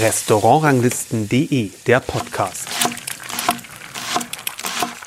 Restaurantranglisten.de, 0.00 1.70
der 1.86 2.00
Podcast. 2.00 2.68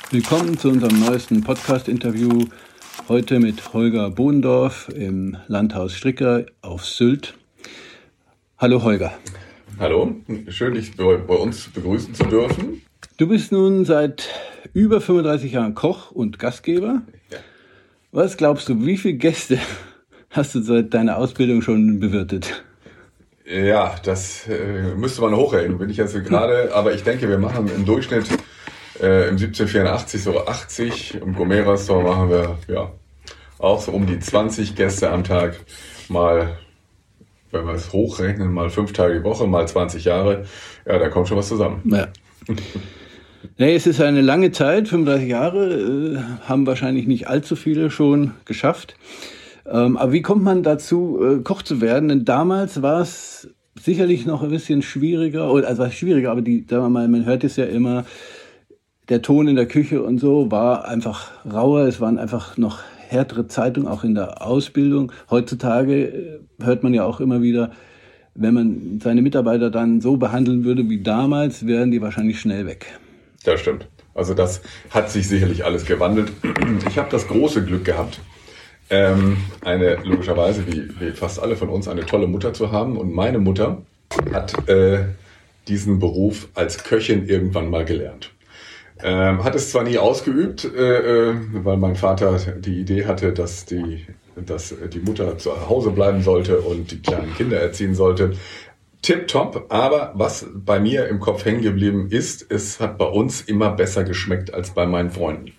Willkommen 0.10 0.58
zu 0.58 0.70
unserem 0.70 0.98
neuesten 1.02 1.42
Podcast-Interview. 1.42 2.46
Heute 3.10 3.42
mit 3.42 3.74
Holger 3.74 4.12
Bohndorf 4.12 4.88
im 4.96 5.36
Landhaus 5.48 5.94
Stricker 5.94 6.46
auf 6.62 6.86
Sylt. 6.86 7.34
Hallo 8.57 8.81
Holger. 8.81 9.11
Hallo, 9.77 10.16
schön 10.47 10.75
dich 10.75 10.95
bei 10.95 11.04
uns 11.04 11.68
begrüßen 11.68 12.13
zu 12.13 12.23
dürfen. 12.23 12.81
Du 13.18 13.27
bist 13.27 13.52
nun 13.52 13.84
seit 13.84 14.29
über 14.71 15.02
35 15.02 15.52
Jahren 15.52 15.75
Koch 15.75 16.11
und 16.11 16.39
Gastgeber. 16.39 17.02
Ja. 17.29 17.39
Was 18.13 18.38
glaubst 18.38 18.70
du, 18.70 18.86
wie 18.86 18.95
viele 18.95 19.16
Gäste 19.16 19.59
hast 20.30 20.55
du 20.55 20.61
seit 20.61 20.93
deiner 20.93 21.18
Ausbildung 21.18 21.62
schon 21.62 22.00
bewirtet? 22.00 22.63
Ja, 23.45 23.95
das 24.04 24.48
äh, 24.48 24.95
müsste 24.95 25.21
man 25.21 25.35
hochrechnen, 25.35 25.77
bin 25.77 25.90
ich 25.90 25.98
jetzt 25.98 26.13
gerade. 26.23 26.71
Aber 26.73 26.94
ich 26.94 27.04
denke, 27.04 27.27
wir 27.27 27.40
machen 27.40 27.70
im 27.76 27.85
Durchschnitt 27.85 28.26
äh, 29.02 29.30
im 29.30 29.38
1784 29.38 30.21
so 30.21 30.45
80. 30.45 31.16
Im 31.21 31.34
Gourmet-Restaurant 31.34 32.07
machen 32.07 32.30
wir 32.30 32.57
ja 32.68 32.91
auch 33.57 33.81
so 33.81 33.91
um 33.91 34.05
die 34.05 34.20
20 34.20 34.76
Gäste 34.76 35.09
am 35.09 35.23
Tag. 35.23 35.59
Mal, 36.09 36.57
wenn 37.52 37.66
wir 37.66 37.73
es 37.73 37.91
hochrechnen, 37.91 38.54
mal 38.54 38.70
fünf 38.70 38.93
Tage 38.93 39.16
die 39.16 39.23
Woche, 39.23 39.48
mal 39.48 39.68
20 39.68 40.05
Jahre. 40.05 40.46
Ja, 40.85 40.99
da 40.99 41.09
kommt 41.09 41.27
schon 41.27 41.38
was 41.38 41.48
zusammen. 41.48 41.82
Ja. 41.85 42.07
Nee, 43.57 43.76
es 43.76 43.88
ist 43.88 44.02
eine 44.02 44.21
lange 44.21 44.52
Zeit, 44.52 44.88
35 44.88 45.30
Jahre, 45.30 45.73
äh, 45.73 46.48
haben 46.48 46.68
wahrscheinlich 46.68 47.07
nicht 47.07 47.27
allzu 47.27 47.55
viele 47.55 47.90
schon 47.90 48.32
geschafft. 48.46 48.96
Ähm, 49.72 49.98
aber 49.98 50.12
wie 50.12 50.22
kommt 50.22 50.44
man 50.44 50.64
dazu, 50.64 51.20
äh, 51.22 51.44
Koch 51.44 51.62
zu 51.62 51.82
werden? 51.82 52.10
Denn 52.10 52.26
damals 52.26 52.82
war 52.82 53.02
es 53.02 53.50
sicherlich 53.80 54.26
noch 54.26 54.43
ein 54.43 54.49
bisschen 54.49 54.82
schwieriger, 54.82 55.52
oder 55.52 55.68
also 55.68 55.90
schwieriger, 55.90 56.32
aber 56.32 56.41
die, 56.41 56.66
sagen 56.70 56.84
wir 56.84 56.90
mal, 56.90 57.07
man 57.07 57.26
hört 57.26 57.43
es 57.43 57.55
ja 57.55 57.66
immer, 57.66 58.05
der 59.10 59.21
Ton 59.21 59.48
in 59.48 59.55
der 59.55 59.68
Küche 59.68 60.04
und 60.04 60.20
so 60.20 60.52
war 60.52 60.88
einfach 60.88 61.32
rauer, 61.52 61.82
es 61.82 61.99
waren 61.99 62.20
einfach 62.20 62.58
noch 62.58 62.80
härtere 63.08 63.48
Zeitungen, 63.48 63.90
auch 63.90 64.03
in 64.03 64.13
der 64.13 64.46
Ausbildung. 64.46 65.12
Heutzutage 65.30 66.08
äh, 66.08 66.40
hört 66.62 66.84
man 66.84 66.94
ja 66.94 67.06
auch 67.06 67.19
immer 67.19 67.41
wieder, 67.41 67.72
wenn 68.36 68.53
man 68.53 69.00
seine 69.02 69.22
Mitarbeiter 69.22 69.69
dann 69.72 70.02
so 70.02 70.18
behandeln 70.18 70.63
würde 70.63 70.88
wie 70.90 71.02
damals, 71.02 71.66
wären 71.66 71.91
die 71.91 72.02
wahrscheinlich 72.02 72.40
schnell 72.40 72.66
weg. 72.68 72.86
Das 73.44 73.59
stimmt. 73.59 73.88
Also 74.13 74.34
das 74.34 74.62
hat 74.90 75.09
sich 75.09 75.28
sicherlich 75.28 75.66
alles 75.66 75.86
gewandelt. 75.86 76.31
Ich 76.88 76.97
habe 76.97 77.09
das 77.09 77.28
große 77.28 77.63
Glück 77.63 77.86
gehabt, 77.86 78.19
ähm, 78.90 79.38
eine, 79.63 79.95
logischerweise, 80.03 80.66
wie, 80.68 80.90
wie 81.00 81.12
fast 81.12 81.41
alle 81.41 81.56
von 81.56 81.69
uns, 81.69 81.88
eine 81.88 82.06
tolle 82.06 82.28
Mutter 82.28 82.53
zu 82.53 82.72
haben. 82.72 82.97
Und 82.97 83.13
meine 83.13 83.40
Mutter 83.40 83.81
hat 84.34 84.68
äh, 84.68 85.06
diesen 85.68 86.00
Beruf 86.00 86.47
als 86.56 86.84
Köchin 86.84 87.28
irgendwann 87.28 87.69
mal 87.69 87.85
gelernt. 87.85 88.31
Ähm, 89.01 89.44
hat 89.44 89.56
es 89.56 89.72
zwar 89.72 89.84
nie 89.84 89.97
ausgeübt, 89.97 90.66
äh, 90.66 91.29
äh, 91.29 91.35
weil 91.53 91.78
mein 91.78 91.96
Vater 91.96 92.38
die 92.57 92.79
Idee 92.81 93.06
hatte, 93.06 93.31
dass 93.31 93.66
die, 93.66 94.06
dass 94.35 94.75
die 94.91 95.00
Mutter 95.00 95.38
zu 95.38 95.69
Hause 95.69 95.91
bleiben 95.91 96.22
sollte 96.22 96.59
und 96.59 96.91
die 96.91 97.01
kleinen 97.01 97.34
Kinder 97.35 97.59
erziehen 97.59 97.96
sollte. 97.96 98.34
Tipptopp, 99.01 99.68
aber 99.69 100.12
was 100.16 100.46
bei 100.53 100.79
mir 100.79 101.07
im 101.07 101.22
Kopf 101.22 101.46
hängen 101.46 101.62
geblieben 101.62 102.07
ist, 102.12 102.51
es 102.51 102.81
hat 102.81 102.97
bei 102.97 103.06
uns 103.06 103.40
immer 103.40 103.72
besser 103.72 104.03
geschmeckt 104.03 104.53
als 104.53 104.72
bei 104.72 104.85
meinen 104.85 105.12
Freunden. 105.12 105.53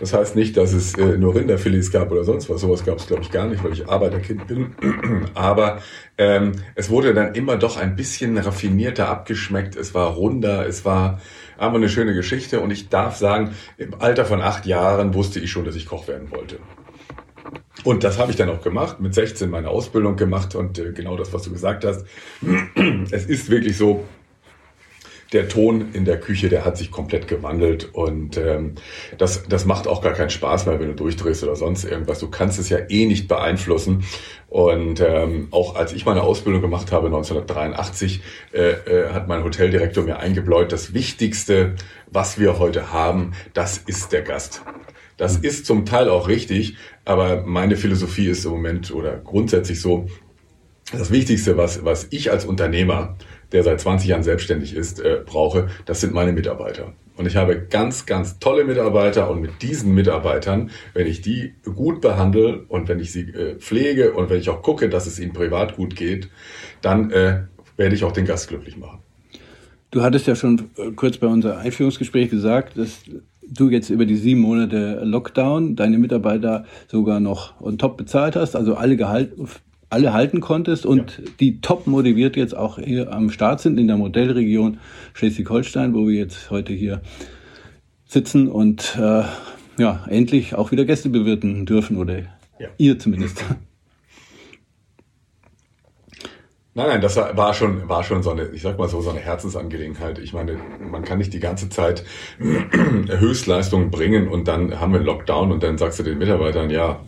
Das 0.00 0.14
heißt 0.14 0.34
nicht, 0.34 0.56
dass 0.56 0.72
es 0.72 0.94
äh, 0.94 1.18
nur 1.18 1.34
Rinderfilets 1.34 1.90
gab 1.90 2.10
oder 2.10 2.24
sonst 2.24 2.48
was. 2.48 2.62
Sowas 2.62 2.84
gab 2.84 2.98
es, 2.98 3.06
glaube 3.06 3.22
ich, 3.22 3.30
gar 3.30 3.46
nicht, 3.46 3.62
weil 3.62 3.74
ich 3.74 3.86
Arbeiterkind 3.86 4.46
bin. 4.46 4.74
Aber 5.34 5.80
ähm, 6.16 6.52
es 6.74 6.88
wurde 6.88 7.12
dann 7.12 7.34
immer 7.34 7.56
doch 7.56 7.76
ein 7.76 7.96
bisschen 7.96 8.38
raffinierter 8.38 9.08
abgeschmeckt. 9.08 9.76
Es 9.76 9.94
war 9.94 10.08
runder, 10.14 10.66
es 10.66 10.84
war 10.84 11.20
aber 11.58 11.76
eine 11.76 11.90
schöne 11.90 12.14
Geschichte. 12.14 12.60
Und 12.60 12.70
ich 12.70 12.88
darf 12.88 13.16
sagen, 13.16 13.54
im 13.76 13.94
Alter 14.00 14.24
von 14.24 14.40
acht 14.40 14.64
Jahren 14.64 15.12
wusste 15.12 15.38
ich 15.38 15.50
schon, 15.50 15.66
dass 15.66 15.76
ich 15.76 15.84
Koch 15.84 16.08
werden 16.08 16.30
wollte. 16.30 16.58
Und 17.84 18.02
das 18.02 18.18
habe 18.18 18.30
ich 18.30 18.36
dann 18.36 18.48
auch 18.48 18.62
gemacht, 18.62 19.00
mit 19.00 19.14
16 19.14 19.50
meine 19.50 19.68
Ausbildung 19.68 20.16
gemacht 20.16 20.54
und 20.54 20.78
äh, 20.78 20.92
genau 20.92 21.16
das, 21.16 21.32
was 21.34 21.42
du 21.42 21.52
gesagt 21.52 21.84
hast. 21.84 22.06
Es 23.10 23.26
ist 23.26 23.50
wirklich 23.50 23.76
so, 23.76 24.04
der 25.32 25.48
Ton 25.48 25.90
in 25.92 26.04
der 26.04 26.18
Küche, 26.18 26.48
der 26.48 26.64
hat 26.64 26.76
sich 26.76 26.90
komplett 26.90 27.28
gewandelt 27.28 27.88
und 27.92 28.36
ähm, 28.36 28.74
das, 29.16 29.44
das 29.48 29.64
macht 29.64 29.86
auch 29.86 30.02
gar 30.02 30.12
keinen 30.12 30.30
Spaß 30.30 30.66
mehr, 30.66 30.80
wenn 30.80 30.88
du 30.88 30.94
durchdrehst 30.94 31.44
oder 31.44 31.54
sonst 31.54 31.84
irgendwas. 31.84 32.18
Du 32.18 32.28
kannst 32.28 32.58
es 32.58 32.68
ja 32.68 32.78
eh 32.88 33.06
nicht 33.06 33.28
beeinflussen. 33.28 34.04
Und 34.48 35.00
ähm, 35.00 35.46
auch 35.52 35.76
als 35.76 35.92
ich 35.92 36.04
meine 36.04 36.22
Ausbildung 36.22 36.60
gemacht 36.60 36.90
habe, 36.90 37.06
1983, 37.06 38.20
äh, 38.52 38.70
äh, 38.70 39.12
hat 39.12 39.28
mein 39.28 39.44
Hoteldirektor 39.44 40.02
mir 40.02 40.18
eingebläut, 40.18 40.72
das 40.72 40.92
Wichtigste, 40.92 41.76
was 42.10 42.40
wir 42.40 42.58
heute 42.58 42.92
haben, 42.92 43.32
das 43.54 43.78
ist 43.78 44.10
der 44.10 44.22
Gast. 44.22 44.62
Das 45.16 45.36
ist 45.36 45.66
zum 45.66 45.86
Teil 45.86 46.08
auch 46.08 46.26
richtig, 46.26 46.76
aber 47.04 47.42
meine 47.42 47.76
Philosophie 47.76 48.26
ist 48.26 48.44
im 48.44 48.50
Moment 48.50 48.92
oder 48.92 49.18
grundsätzlich 49.18 49.80
so, 49.80 50.08
das 50.92 51.12
Wichtigste, 51.12 51.56
was, 51.56 51.84
was 51.84 52.08
ich 52.10 52.32
als 52.32 52.44
Unternehmer 52.44 53.16
der 53.52 53.62
seit 53.62 53.80
20 53.80 54.08
Jahren 54.08 54.22
selbstständig 54.22 54.74
ist, 54.74 55.00
äh, 55.00 55.20
brauche, 55.24 55.68
das 55.86 56.00
sind 56.00 56.14
meine 56.14 56.32
Mitarbeiter. 56.32 56.92
Und 57.16 57.26
ich 57.26 57.36
habe 57.36 57.60
ganz, 57.60 58.06
ganz 58.06 58.38
tolle 58.38 58.64
Mitarbeiter 58.64 59.30
und 59.30 59.42
mit 59.42 59.60
diesen 59.60 59.92
Mitarbeitern, 59.92 60.70
wenn 60.94 61.06
ich 61.06 61.20
die 61.20 61.52
gut 61.74 62.00
behandle 62.00 62.64
und 62.68 62.88
wenn 62.88 62.98
ich 62.98 63.12
sie 63.12 63.28
äh, 63.28 63.56
pflege 63.56 64.12
und 64.12 64.30
wenn 64.30 64.40
ich 64.40 64.48
auch 64.48 64.62
gucke, 64.62 64.88
dass 64.88 65.06
es 65.06 65.18
ihnen 65.18 65.32
privat 65.32 65.76
gut 65.76 65.96
geht, 65.96 66.30
dann 66.80 67.10
äh, 67.10 67.42
werde 67.76 67.94
ich 67.94 68.04
auch 68.04 68.12
den 68.12 68.24
Gast 68.24 68.48
glücklich 68.48 68.76
machen. 68.76 69.00
Du 69.90 70.02
hattest 70.02 70.26
ja 70.28 70.34
schon 70.34 70.70
äh, 70.76 70.92
kurz 70.92 71.18
bei 71.18 71.26
unserem 71.26 71.58
Einführungsgespräch 71.58 72.30
gesagt, 72.30 72.78
dass 72.78 73.00
du 73.42 73.68
jetzt 73.68 73.90
über 73.90 74.06
die 74.06 74.16
sieben 74.16 74.40
Monate 74.40 75.00
Lockdown 75.02 75.76
deine 75.76 75.98
Mitarbeiter 75.98 76.64
sogar 76.86 77.20
noch 77.20 77.60
on 77.60 77.76
top 77.76 77.96
bezahlt 77.96 78.36
hast, 78.36 78.54
also 78.54 78.76
alle 78.76 78.96
Gehalt, 78.96 79.32
alle 79.90 80.12
halten 80.12 80.40
konntest 80.40 80.86
und 80.86 81.18
ja. 81.18 81.24
die 81.40 81.60
top 81.60 81.86
motiviert 81.86 82.36
jetzt 82.36 82.56
auch 82.56 82.78
hier 82.78 83.12
am 83.12 83.30
Start 83.30 83.60
sind 83.60 83.78
in 83.78 83.88
der 83.88 83.96
Modellregion 83.96 84.78
Schleswig-Holstein, 85.14 85.94
wo 85.94 86.06
wir 86.06 86.14
jetzt 86.14 86.50
heute 86.50 86.72
hier 86.72 87.02
sitzen 88.06 88.48
und 88.48 88.96
äh, 88.98 89.24
ja, 89.78 90.04
endlich 90.08 90.54
auch 90.54 90.70
wieder 90.72 90.84
Gäste 90.84 91.10
bewirten 91.10 91.66
dürfen 91.66 91.96
oder 91.96 92.18
ja. 92.58 92.68
ihr 92.78 92.98
zumindest. 92.98 93.44
Nein, 96.72 96.86
nein, 96.86 97.00
das 97.00 97.16
war 97.16 97.52
schon, 97.52 97.88
war 97.88 98.04
schon 98.04 98.22
so 98.22 98.30
eine, 98.30 98.46
ich 98.50 98.62
sag 98.62 98.78
mal 98.78 98.88
so, 98.88 99.00
so 99.00 99.10
eine 99.10 99.18
Herzensangelegenheit. 99.18 100.20
Ich 100.20 100.32
meine, 100.32 100.56
man 100.88 101.04
kann 101.04 101.18
nicht 101.18 101.32
die 101.32 101.40
ganze 101.40 101.68
Zeit 101.68 102.04
Höchstleistungen 102.38 103.90
bringen 103.90 104.28
und 104.28 104.46
dann 104.46 104.78
haben 104.78 104.92
wir 104.92 104.98
einen 104.98 105.06
Lockdown 105.06 105.50
und 105.50 105.62
dann 105.64 105.78
sagst 105.78 105.98
du 105.98 106.04
den 106.04 106.18
Mitarbeitern, 106.18 106.70
ja, 106.70 107.00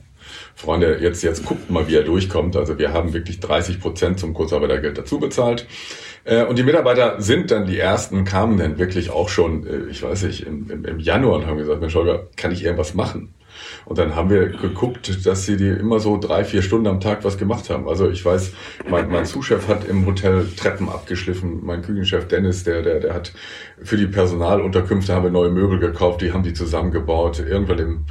Freunde, 0.55 0.99
jetzt, 1.01 1.23
jetzt 1.23 1.45
guckt 1.45 1.71
mal, 1.71 1.89
wie 1.89 1.97
er 1.97 2.05
durchkommt. 2.05 2.57
Also 2.57 2.79
wir 2.79 2.93
haben 2.93 3.13
wirklich 3.13 3.41
30 3.41 3.81
Prozent 3.81 4.21
zum 4.21 4.35
Kurzarbeitergeld 4.35 4.99
dazu 4.99 5.19
bezahlt. 5.19 5.67
Äh, 6.25 6.45
und 6.45 6.59
die 6.59 6.63
Mitarbeiter 6.63 7.21
sind 7.21 7.51
dann 7.51 7.67
die 7.67 7.79
ersten, 7.79 8.25
kamen 8.25 8.59
dann 8.59 8.79
wirklich 8.79 9.11
auch 9.11 9.29
schon, 9.29 9.67
äh, 9.67 9.91
ich 9.91 10.03
weiß 10.03 10.23
nicht, 10.25 10.47
im, 10.47 10.71
im, 10.71 10.85
im 10.85 10.99
Januar 10.99 11.37
und 11.37 11.47
haben 11.47 11.59
gesagt, 11.59 11.81
Mensch 11.81 11.95
Holger, 11.95 12.29
kann 12.37 12.53
ich 12.53 12.65
irgendwas 12.65 12.95
machen? 12.95 13.35
Und 13.85 13.99
dann 13.99 14.17
haben 14.17 14.31
wir 14.31 14.49
geguckt, 14.49 15.27
dass 15.27 15.45
sie 15.45 15.57
die 15.57 15.69
immer 15.69 16.01
so 16.01 16.17
drei, 16.19 16.45
vier 16.45 16.63
Stunden 16.63 16.87
am 16.87 17.01
Tag 17.01 17.25
was 17.25 17.39
gemacht 17.39 17.71
haben. 17.71 17.89
Also 17.89 18.09
ich 18.09 18.25
weiß, 18.25 18.53
mein, 18.89 19.11
mein 19.11 19.27
Zuschef 19.27 19.69
hat 19.69 19.87
im 19.87 20.07
Hotel 20.07 20.47
Treppen 20.57 20.89
abgeschliffen. 20.89 21.61
Mein 21.65 21.83
Küchenchef 21.83 22.29
Dennis, 22.29 22.65
der, 22.65 22.83
der, 22.83 23.01
der 23.01 23.15
hat 23.15 23.33
für 23.83 23.97
die 23.97 24.07
Personalunterkünfte 24.07 25.13
haben 25.13 25.25
wir 25.25 25.31
neue 25.31 25.51
Möbel 25.51 25.79
gekauft, 25.79 26.23
die 26.23 26.33
haben 26.33 26.43
die 26.43 26.55
zusammengebaut. 26.55 27.41
Irgendwann 27.41 27.79
im 27.79 28.05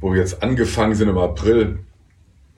wo 0.00 0.12
wir 0.12 0.20
jetzt 0.20 0.42
angefangen 0.42 0.94
sind 0.94 1.08
im 1.08 1.18
April, 1.18 1.78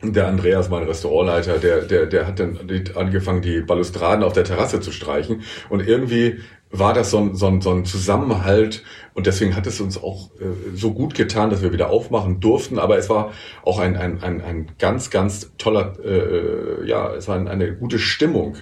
der 0.03 0.29
Andreas, 0.29 0.69
mein 0.69 0.83
Restaurantleiter, 0.83 1.59
der, 1.59 1.83
der, 1.83 2.07
der 2.07 2.27
hat 2.27 2.39
dann 2.39 2.59
angefangen, 2.95 3.41
die 3.41 3.61
Balustraden 3.61 4.25
auf 4.25 4.35
der 4.35 4.45
Terrasse 4.45 4.81
zu 4.81 4.93
streichen. 4.93 5.43
Und 5.71 5.87
irgendwie 5.87 6.41
war 6.71 6.93
das 6.93 7.11
so 7.11 7.19
ein, 7.19 7.35
so 7.35 7.47
ein, 7.47 7.61
so 7.61 7.71
ein 7.71 7.85
Zusammenhalt. 7.85 8.83
Und 9.15 9.27
deswegen 9.27 9.57
hat 9.57 9.67
es 9.67 9.81
uns 9.81 10.03
auch 10.03 10.31
äh, 10.41 10.75
so 10.75 10.93
gut 10.93 11.15
getan, 11.15 11.49
dass 11.49 11.63
wir 11.63 11.73
wieder 11.73 11.91
aufmachen 11.91 12.41
durften. 12.41 12.79
Aber 12.79 12.99
es 12.99 13.09
war 13.09 13.33
auch 13.63 13.79
ein, 13.79 13.97
ein, 13.97 14.23
ein, 14.23 14.43
ein 14.43 14.73
ganz, 14.79 15.11
ganz 15.11 15.53
toller, 15.57 15.95
äh, 16.05 16.87
ja, 16.87 17.15
es 17.15 17.27
war 17.29 17.39
eine 17.47 17.75
gute 17.75 17.99
Stimmung 17.99 18.57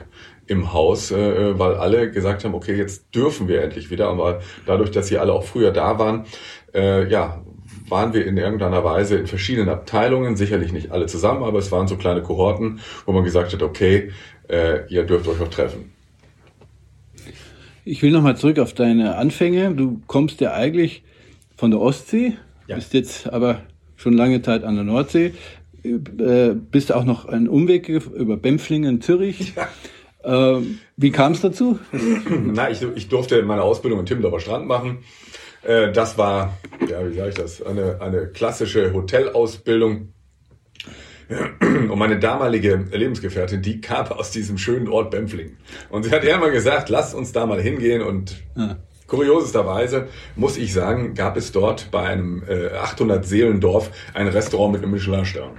im 0.46 0.72
Haus, 0.72 1.10
äh, 1.10 1.58
weil 1.58 1.74
alle 1.74 2.10
gesagt 2.10 2.44
haben, 2.44 2.54
okay, 2.54 2.76
jetzt 2.76 3.14
dürfen 3.14 3.48
wir 3.48 3.62
endlich 3.62 3.90
wieder. 3.90 4.08
Aber 4.08 4.40
dadurch, 4.66 4.90
dass 4.90 5.08
sie 5.08 5.18
alle 5.18 5.32
auch 5.32 5.44
früher 5.44 5.72
da 5.72 5.98
waren, 5.98 6.26
äh, 6.74 7.08
ja, 7.08 7.42
waren 7.88 8.14
wir 8.14 8.26
in 8.26 8.36
irgendeiner 8.36 8.84
Weise 8.84 9.16
in 9.16 9.26
verschiedenen 9.26 9.68
Abteilungen, 9.68 10.36
sicherlich 10.36 10.72
nicht 10.72 10.90
alle 10.90 11.06
zusammen, 11.06 11.42
aber 11.42 11.58
es 11.58 11.70
waren 11.70 11.88
so 11.88 11.96
kleine 11.96 12.22
Kohorten, 12.22 12.80
wo 13.06 13.12
man 13.12 13.24
gesagt 13.24 13.52
hat, 13.52 13.62
okay, 13.62 14.10
äh, 14.48 14.86
ihr 14.88 15.04
dürft 15.04 15.28
euch 15.28 15.40
auch 15.40 15.48
treffen. 15.48 15.92
Ich 17.84 18.02
will 18.02 18.10
nochmal 18.10 18.36
zurück 18.36 18.58
auf 18.58 18.72
deine 18.72 19.16
Anfänge. 19.16 19.74
Du 19.74 20.00
kommst 20.06 20.40
ja 20.40 20.54
eigentlich 20.54 21.02
von 21.56 21.70
der 21.70 21.80
Ostsee, 21.80 22.36
ja. 22.66 22.76
bist 22.76 22.94
jetzt 22.94 23.30
aber 23.30 23.60
schon 23.96 24.14
lange 24.14 24.40
Zeit 24.40 24.64
an 24.64 24.74
der 24.76 24.84
Nordsee. 24.84 25.34
äh, 25.82 26.54
bist 26.54 26.92
auch 26.92 27.04
noch 27.04 27.26
einen 27.26 27.48
Umweg 27.48 27.88
über 27.88 28.36
Bempflingen, 28.38 29.02
Zürich. 29.02 29.54
Ja. 29.54 29.68
Ähm, 30.24 30.78
wie 30.96 31.10
kam 31.10 31.32
es 31.32 31.42
dazu? 31.42 31.78
Na, 32.28 32.70
ich, 32.70 32.80
ich 32.94 33.08
durfte 33.08 33.42
meine 33.42 33.62
Ausbildung 33.62 34.00
in 34.00 34.06
Timmendorfer 34.06 34.40
Strand 34.40 34.66
machen. 34.66 34.98
Äh, 35.64 35.92
das 35.92 36.18
war, 36.18 36.58
ja, 36.88 37.08
wie 37.08 37.14
sage 37.14 37.28
ich 37.30 37.34
das, 37.34 37.62
eine, 37.62 38.00
eine 38.00 38.28
klassische 38.28 38.92
Hotelausbildung. 38.92 40.12
Und 41.70 41.98
meine 41.98 42.18
damalige 42.18 42.84
Lebensgefährtin, 42.92 43.62
die 43.62 43.80
kam 43.80 44.06
aus 44.08 44.30
diesem 44.30 44.58
schönen 44.58 44.88
Ort 44.88 45.10
Bempfling. 45.10 45.56
Und 45.88 46.04
sie 46.04 46.10
hat 46.10 46.22
immer 46.22 46.50
gesagt, 46.50 46.90
lass 46.90 47.14
uns 47.14 47.32
da 47.32 47.46
mal 47.46 47.60
hingehen. 47.60 48.02
Und 48.02 48.42
ja. 48.56 48.76
kuriosesterweise 49.06 50.08
muss 50.36 50.58
ich 50.58 50.74
sagen, 50.74 51.14
gab 51.14 51.38
es 51.38 51.50
dort 51.50 51.90
bei 51.90 52.02
einem 52.02 52.42
äh, 52.46 52.74
800 52.76 53.24
Seelendorf 53.24 53.90
ein 54.12 54.28
Restaurant 54.28 54.74
mit 54.74 54.82
einem 54.82 54.92
Michelin-Stern. 54.92 55.52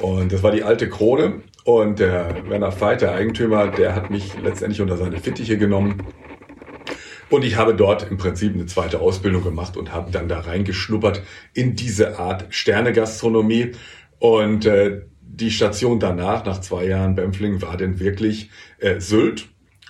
Und 0.00 0.32
das 0.32 0.42
war 0.44 0.52
die 0.52 0.62
alte 0.62 0.88
Krone. 0.88 1.42
Und 1.64 1.98
der 1.98 2.48
Werner 2.48 2.78
Veit, 2.78 3.00
der 3.00 3.12
Eigentümer, 3.12 3.68
der 3.68 3.96
hat 3.96 4.10
mich 4.10 4.34
letztendlich 4.42 4.80
unter 4.80 4.96
seine 4.96 5.18
Fittiche 5.18 5.56
genommen. 5.58 6.02
Und 7.30 7.44
ich 7.44 7.56
habe 7.56 7.74
dort 7.74 8.10
im 8.10 8.16
Prinzip 8.16 8.54
eine 8.54 8.66
zweite 8.66 9.00
Ausbildung 9.00 9.42
gemacht 9.42 9.76
und 9.76 9.92
habe 9.92 10.10
dann 10.10 10.28
da 10.28 10.40
reingeschnuppert 10.40 11.22
in 11.52 11.74
diese 11.74 12.18
Art 12.18 12.46
Sternegastronomie. 12.50 13.72
Und 14.18 14.66
äh, 14.66 15.02
die 15.20 15.50
Station 15.50 15.98
danach, 15.98 16.44
nach 16.44 16.60
zwei 16.60 16.86
Jahren 16.86 17.14
Bempfling, 17.14 17.60
war 17.62 17.76
denn 17.76 17.98
wirklich 17.98 18.50
äh, 18.78 19.00
Sylt. 19.00 19.48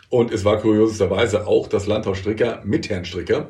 Und 0.08 0.32
es 0.32 0.44
war 0.44 0.58
kurioserweise 0.58 1.46
auch 1.46 1.66
das 1.66 1.86
Landhaus 1.86 2.18
Stricker 2.18 2.62
mit 2.64 2.88
Herrn 2.88 3.04
Stricker. 3.04 3.48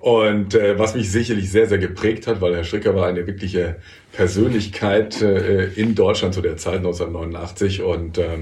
Und 0.00 0.54
äh, 0.54 0.78
was 0.78 0.94
mich 0.94 1.10
sicherlich 1.10 1.50
sehr, 1.50 1.66
sehr 1.66 1.78
geprägt 1.78 2.26
hat, 2.26 2.40
weil 2.40 2.54
Herr 2.54 2.64
Stricker 2.64 2.94
war 2.94 3.06
eine 3.06 3.26
wirkliche 3.26 3.76
Persönlichkeit 4.12 5.20
äh, 5.20 5.66
in 5.74 5.94
Deutschland 5.94 6.34
zu 6.34 6.40
der 6.40 6.56
Zeit 6.56 6.78
1989. 6.78 7.82
Und 7.82 8.18
äh, 8.18 8.38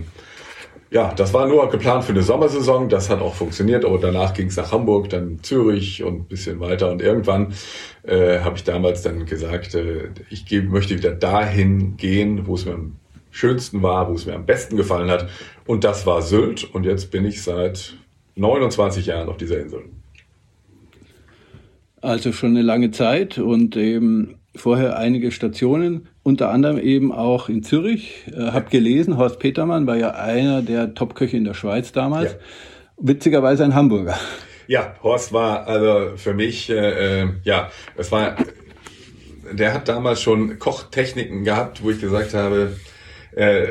ja, 0.90 1.12
das 1.14 1.34
war 1.34 1.48
nur 1.48 1.68
geplant 1.68 2.04
für 2.04 2.12
eine 2.12 2.22
Sommersaison. 2.22 2.88
Das 2.88 3.10
hat 3.10 3.20
auch 3.20 3.34
funktioniert. 3.34 3.84
Aber 3.84 3.98
danach 3.98 4.34
ging 4.34 4.46
es 4.46 4.56
nach 4.56 4.70
Hamburg, 4.72 5.08
dann 5.10 5.42
Zürich 5.42 6.02
und 6.02 6.20
ein 6.20 6.24
bisschen 6.24 6.60
weiter. 6.60 6.90
Und 6.90 7.02
irgendwann 7.02 7.54
äh, 8.04 8.40
habe 8.40 8.56
ich 8.56 8.64
damals 8.64 9.02
dann 9.02 9.26
gesagt, 9.26 9.74
äh, 9.74 10.10
ich 10.30 10.46
geh, 10.46 10.62
möchte 10.62 10.96
wieder 10.96 11.12
dahin 11.12 11.96
gehen, 11.96 12.46
wo 12.46 12.54
es 12.54 12.64
mir 12.66 12.74
am 12.74 12.96
schönsten 13.30 13.82
war, 13.82 14.08
wo 14.08 14.14
es 14.14 14.26
mir 14.26 14.34
am 14.34 14.46
besten 14.46 14.76
gefallen 14.76 15.10
hat. 15.10 15.28
Und 15.66 15.82
das 15.82 16.06
war 16.06 16.22
Sylt. 16.22 16.62
Und 16.72 16.84
jetzt 16.84 17.10
bin 17.10 17.24
ich 17.24 17.42
seit 17.42 17.94
29 18.36 19.06
Jahren 19.06 19.28
auf 19.28 19.36
dieser 19.36 19.58
Insel. 19.58 19.84
Also 22.00 22.30
schon 22.30 22.50
eine 22.50 22.62
lange 22.62 22.92
Zeit 22.92 23.38
und 23.38 23.76
eben 23.76 24.35
vorher 24.56 24.98
einige 24.98 25.30
Stationen, 25.30 26.08
unter 26.22 26.50
anderem 26.50 26.78
eben 26.78 27.12
auch 27.12 27.48
in 27.48 27.62
Zürich. 27.62 28.24
Äh, 28.32 28.52
hab 28.52 28.70
gelesen, 28.70 29.16
Horst 29.16 29.38
Petermann 29.38 29.86
war 29.86 29.96
ja 29.96 30.10
einer 30.10 30.62
der 30.62 30.94
Topköche 30.94 31.36
in 31.36 31.44
der 31.44 31.54
Schweiz 31.54 31.92
damals. 31.92 32.32
Ja. 32.32 32.38
Witzigerweise 32.98 33.64
ein 33.64 33.74
Hamburger. 33.74 34.18
Ja, 34.66 34.94
Horst 35.02 35.32
war 35.32 35.66
also 35.66 36.16
für 36.16 36.34
mich, 36.34 36.70
äh, 36.70 37.22
äh 37.22 37.28
ja, 37.44 37.70
es 37.96 38.10
war, 38.10 38.36
der 39.52 39.74
hat 39.74 39.88
damals 39.88 40.20
schon 40.20 40.58
Kochtechniken 40.58 41.44
gehabt, 41.44 41.84
wo 41.84 41.90
ich 41.90 42.00
gesagt 42.00 42.34
habe, 42.34 42.72
äh, 43.36 43.66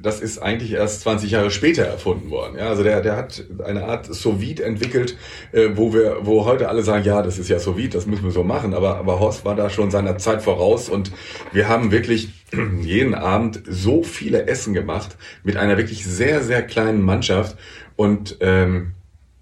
das 0.00 0.20
ist 0.20 0.38
eigentlich 0.38 0.72
erst 0.72 1.02
20 1.02 1.30
Jahre 1.30 1.50
später 1.50 1.84
erfunden 1.84 2.30
worden. 2.30 2.56
Ja, 2.58 2.68
also 2.68 2.82
der, 2.82 3.02
der 3.02 3.14
hat 3.14 3.44
eine 3.62 3.84
Art 3.84 4.06
sous 4.06 4.58
entwickelt, 4.58 5.18
äh, 5.52 5.68
wo 5.74 5.92
wir, 5.92 6.20
wo 6.22 6.46
heute 6.46 6.70
alle 6.70 6.82
sagen, 6.82 7.04
ja, 7.04 7.20
das 7.20 7.38
ist 7.38 7.50
ja 7.50 7.58
sous 7.58 7.76
das 7.90 8.06
müssen 8.06 8.24
wir 8.24 8.30
so 8.30 8.42
machen. 8.42 8.72
Aber, 8.72 8.96
aber 8.96 9.20
Horst 9.20 9.44
war 9.44 9.54
da 9.54 9.68
schon 9.68 9.90
seiner 9.90 10.16
Zeit 10.16 10.42
voraus 10.42 10.88
und 10.88 11.12
wir 11.52 11.68
haben 11.68 11.92
wirklich 11.92 12.30
jeden 12.80 13.14
Abend 13.14 13.62
so 13.68 14.02
viele 14.02 14.46
Essen 14.46 14.72
gemacht 14.72 15.16
mit 15.44 15.58
einer 15.58 15.76
wirklich 15.76 16.06
sehr, 16.06 16.42
sehr 16.42 16.62
kleinen 16.62 17.02
Mannschaft 17.02 17.58
und 17.96 18.38
ähm, 18.40 18.92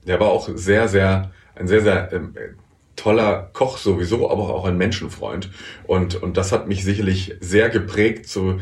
der 0.05 0.19
war 0.19 0.31
auch 0.31 0.49
sehr, 0.53 0.89
sehr, 0.89 1.31
ein 1.55 1.69
sehr, 1.69 1.83
sehr 1.83 2.13
ähm, 2.13 2.35
toller 2.97 3.51
Koch 3.53 3.79
sowieso, 3.79 4.31
aber 4.31 4.55
auch 4.55 4.65
ein 4.65 4.77
Menschenfreund. 4.77 5.51
Und, 5.87 6.23
und 6.23 6.37
das 6.37 6.53
hat 6.53 6.69
mich 6.69 6.85
sicherlich 6.85 7.37
sehr 7.41 7.71
geprägt, 7.71 8.29
so 8.29 8.59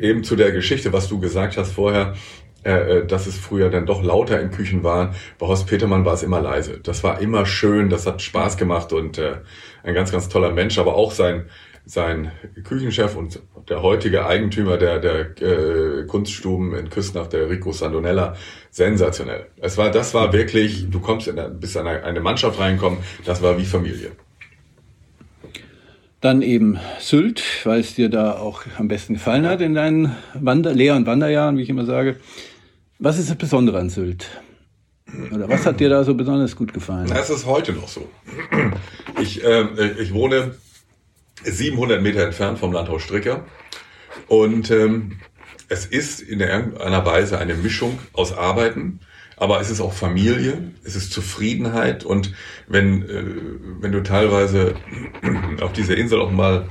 eben 0.00 0.24
zu 0.24 0.36
der 0.36 0.52
Geschichte, 0.52 0.92
was 0.92 1.08
du 1.08 1.18
gesagt 1.18 1.56
hast 1.56 1.72
vorher, 1.72 2.14
äh, 2.64 2.98
äh, 2.98 3.06
dass 3.06 3.26
es 3.26 3.38
früher 3.38 3.70
dann 3.70 3.86
doch 3.86 4.02
lauter 4.02 4.40
in 4.40 4.50
Küchen 4.50 4.82
waren. 4.82 5.14
Bei 5.38 5.46
Horst 5.46 5.68
Petermann 5.68 6.04
war 6.04 6.14
es 6.14 6.24
immer 6.24 6.40
leise. 6.40 6.80
Das 6.82 7.04
war 7.04 7.20
immer 7.20 7.46
schön, 7.46 7.88
das 7.88 8.04
hat 8.04 8.20
Spaß 8.20 8.56
gemacht 8.56 8.92
und 8.92 9.16
äh, 9.16 9.36
ein 9.84 9.94
ganz, 9.94 10.10
ganz 10.10 10.28
toller 10.28 10.50
Mensch, 10.50 10.76
aber 10.78 10.96
auch 10.96 11.12
sein, 11.12 11.44
sein 11.86 12.32
Küchenchef 12.64 13.16
und 13.16 13.40
der 13.68 13.80
heutige 13.80 14.26
Eigentümer 14.26 14.76
der, 14.76 14.98
der 14.98 16.06
Kunststuben 16.06 16.74
in 16.74 16.90
Küstnacht, 16.90 17.32
der 17.32 17.48
Rico 17.48 17.72
Sandonella, 17.72 18.34
sensationell. 18.70 19.46
Es 19.56 19.78
war, 19.78 19.90
das 19.90 20.12
war 20.12 20.32
wirklich, 20.32 20.90
du 20.90 21.00
kommst 21.00 21.28
in 21.28 21.38
eine, 21.38 21.48
bist 21.50 21.76
in 21.76 21.86
eine 21.86 22.20
Mannschaft 22.20 22.58
reinkommen, 22.58 22.98
das 23.24 23.40
war 23.40 23.56
wie 23.56 23.64
Familie. 23.64 24.10
Dann 26.20 26.42
eben 26.42 26.78
Sylt, 26.98 27.44
weil 27.64 27.80
es 27.80 27.94
dir 27.94 28.08
da 28.08 28.32
auch 28.38 28.62
am 28.76 28.88
besten 28.88 29.14
gefallen 29.14 29.46
hat 29.46 29.60
in 29.60 29.74
deinen 29.74 30.16
Wander 30.34 30.72
Lehr- 30.72 30.96
und 30.96 31.06
Wanderjahren, 31.06 31.56
wie 31.56 31.62
ich 31.62 31.68
immer 31.68 31.84
sage. 31.84 32.16
Was 32.98 33.18
ist 33.18 33.30
das 33.30 33.36
Besondere 33.36 33.78
an 33.78 33.88
Sylt? 33.88 34.26
Oder 35.32 35.48
was 35.48 35.64
hat 35.64 35.80
dir 35.80 35.88
da 35.88 36.04
so 36.04 36.14
besonders 36.14 36.56
gut 36.56 36.74
gefallen? 36.74 37.10
Es 37.12 37.30
ist 37.30 37.46
heute 37.46 37.72
noch 37.72 37.88
so. 37.88 38.08
Ich, 39.20 39.42
äh, 39.44 39.92
ich 40.00 40.12
wohne 40.12 40.54
700 41.44 42.02
Meter 42.02 42.24
entfernt 42.24 42.58
vom 42.58 42.72
Landhaus 42.72 43.02
Stricker 43.02 43.44
und 44.26 44.70
ähm, 44.70 45.18
es 45.68 45.86
ist 45.86 46.20
in 46.20 46.40
irgendeiner 46.40 47.04
Weise 47.04 47.38
eine 47.38 47.54
Mischung 47.54 47.98
aus 48.12 48.36
Arbeiten, 48.36 49.00
aber 49.38 49.60
es 49.60 49.70
ist 49.70 49.80
auch 49.80 49.92
Familie, 49.92 50.72
es 50.84 50.96
ist 50.96 51.12
Zufriedenheit 51.12 52.04
und 52.04 52.32
wenn, 52.66 53.02
äh, 53.02 53.24
wenn 53.80 53.92
du 53.92 54.02
teilweise 54.02 54.74
auf 55.60 55.72
dieser 55.72 55.96
Insel 55.96 56.20
auch 56.20 56.30
mal 56.30 56.68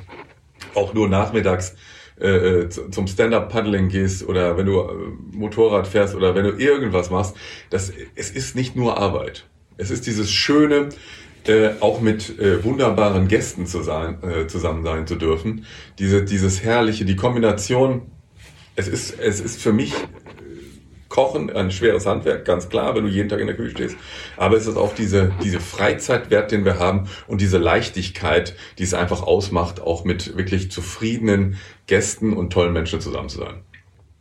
auch 0.73 0.93
nur 0.93 1.07
nachmittags 1.07 1.75
äh, 2.19 2.27
äh 2.27 2.69
zum 2.69 3.07
Stand-up-Paddling 3.07 3.89
gehst 3.89 4.27
oder 4.27 4.57
wenn 4.57 4.65
du 4.65 4.79
äh, 4.79 4.93
Motorrad 5.31 5.87
fährst 5.87 6.15
oder 6.15 6.35
wenn 6.35 6.43
du 6.43 6.51
irgendwas 6.51 7.09
machst, 7.09 7.35
das, 7.69 7.91
es 8.15 8.31
ist 8.31 8.55
nicht 8.55 8.75
nur 8.75 8.97
Arbeit. 8.97 9.45
Es 9.77 9.91
ist 9.91 10.07
dieses 10.07 10.31
schöne, 10.31 10.89
äh, 11.47 11.69
auch 11.79 12.01
mit 12.01 12.39
äh, 12.39 12.63
wunderbaren 12.63 13.27
Gästen 13.27 13.67
zu 13.67 13.81
sein, 13.81 14.17
äh, 14.21 14.47
zusammen 14.47 14.83
sein 14.83 15.07
zu 15.07 15.15
dürfen. 15.15 15.65
Diese, 15.99 16.23
dieses 16.23 16.63
herrliche, 16.63 17.05
die 17.05 17.15
Kombination. 17.15 18.11
Es 18.75 18.87
ist, 18.87 19.19
es 19.19 19.39
ist 19.39 19.59
für 19.59 19.73
mich 19.73 19.93
Kochen, 21.17 21.49
ein 21.49 21.71
schweres 21.71 22.05
Handwerk, 22.05 22.45
ganz 22.45 22.69
klar, 22.69 22.93
wenn 22.93 23.03
du 23.03 23.09
jeden 23.09 23.27
Tag 23.27 23.39
in 23.39 23.47
der 23.47 23.55
Küche 23.55 23.71
stehst. 23.71 23.97
Aber 24.37 24.55
es 24.55 24.67
ist 24.67 24.77
auch 24.77 24.93
diese, 24.93 25.31
diese 25.43 25.59
Freizeitwert, 25.59 26.51
den 26.51 26.63
wir 26.63 26.77
haben 26.77 27.09
und 27.25 27.41
diese 27.41 27.57
Leichtigkeit, 27.57 28.53
die 28.77 28.83
es 28.83 28.93
einfach 28.93 29.23
ausmacht, 29.23 29.81
auch 29.81 30.05
mit 30.05 30.37
wirklich 30.37 30.69
zufriedenen 30.69 31.57
Gästen 31.87 32.33
und 32.33 32.53
tollen 32.53 32.71
Menschen 32.71 33.01
zusammen 33.01 33.29
zu 33.29 33.39
sein. 33.39 33.55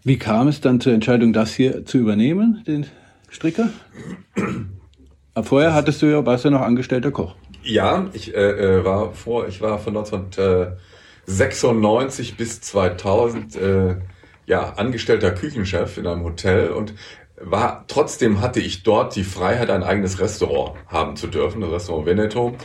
Wie 0.04 0.16
kam 0.16 0.48
es 0.48 0.62
dann 0.62 0.80
zur 0.80 0.94
Entscheidung, 0.94 1.34
das 1.34 1.52
hier 1.52 1.84
zu 1.84 1.98
übernehmen, 1.98 2.62
den 2.66 2.86
Stricker? 3.28 3.68
Aber 5.34 5.44
vorher 5.44 5.74
hattest 5.74 6.00
du 6.00 6.06
ja, 6.06 6.24
warst 6.24 6.44
du 6.44 6.48
ja 6.48 6.54
noch 6.54 6.64
angestellter 6.64 7.10
Koch. 7.10 7.34
Ja, 7.62 8.08
ich 8.14 8.34
äh, 8.34 8.40
äh 8.40 8.82
war 8.86 9.12
vor, 9.12 9.48
ich 9.48 9.60
war 9.60 9.78
von 9.78 9.98
1996 9.98 12.38
bis 12.38 12.62
2000 12.62 13.56
äh, 13.56 13.96
ja, 14.46 14.74
angestellter 14.76 15.32
Küchenchef 15.32 15.98
in 15.98 16.06
einem 16.06 16.24
Hotel 16.24 16.68
und 16.70 16.94
war, 17.38 17.84
trotzdem 17.86 18.40
hatte 18.40 18.60
ich 18.60 18.82
dort 18.82 19.14
die 19.14 19.24
Freiheit, 19.24 19.68
ein 19.68 19.82
eigenes 19.82 20.20
Restaurant 20.20 20.78
haben 20.86 21.16
zu 21.16 21.26
dürfen, 21.26 21.60
das 21.60 21.70
Restaurant 21.70 22.06
Veneto. 22.06 22.56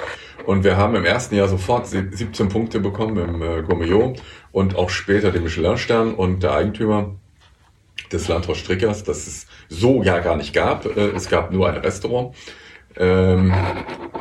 Und 0.46 0.64
wir 0.64 0.78
haben 0.78 0.96
im 0.96 1.06
ersten 1.06 1.36
Jahr 1.36 1.48
sofort 1.48 1.88
17 1.88 2.48
Punkte 2.50 2.80
bekommen 2.80 3.18
im 3.18 3.42
äh, 3.42 3.62
Gourmillot 3.64 4.22
und 4.52 4.76
auch 4.76 4.90
später 4.90 5.32
den 5.32 5.44
Michelin-Stern 5.44 6.14
und 6.14 6.42
der 6.44 6.54
Eigentümer 6.54 7.16
des 8.12 8.28
Landhaus 8.28 8.58
Strickers, 8.58 9.04
das 9.04 9.28
es 9.28 9.48
so 9.70 10.04
ja 10.04 10.20
gar 10.20 10.38
nicht 10.38 10.54
gab. 10.54 10.86
Äh, 10.86 11.12
es 11.12 11.30
gab 11.30 11.52
nur 11.52 11.70
ein 11.70 11.78
Restaurant. 11.78 12.36
Ähm, 12.98 13.54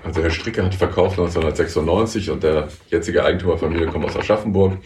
also 0.05 0.23
Herr 0.23 0.31
Stricker 0.31 0.65
hat 0.65 0.75
verkauft 0.75 1.19
1996 1.19 2.31
und 2.31 2.43
der 2.43 2.69
jetzige 2.89 3.25
Eigentümerfamilie 3.25 3.87
kommt 3.87 4.05
aus 4.05 4.17
Aschaffenburg 4.17 4.79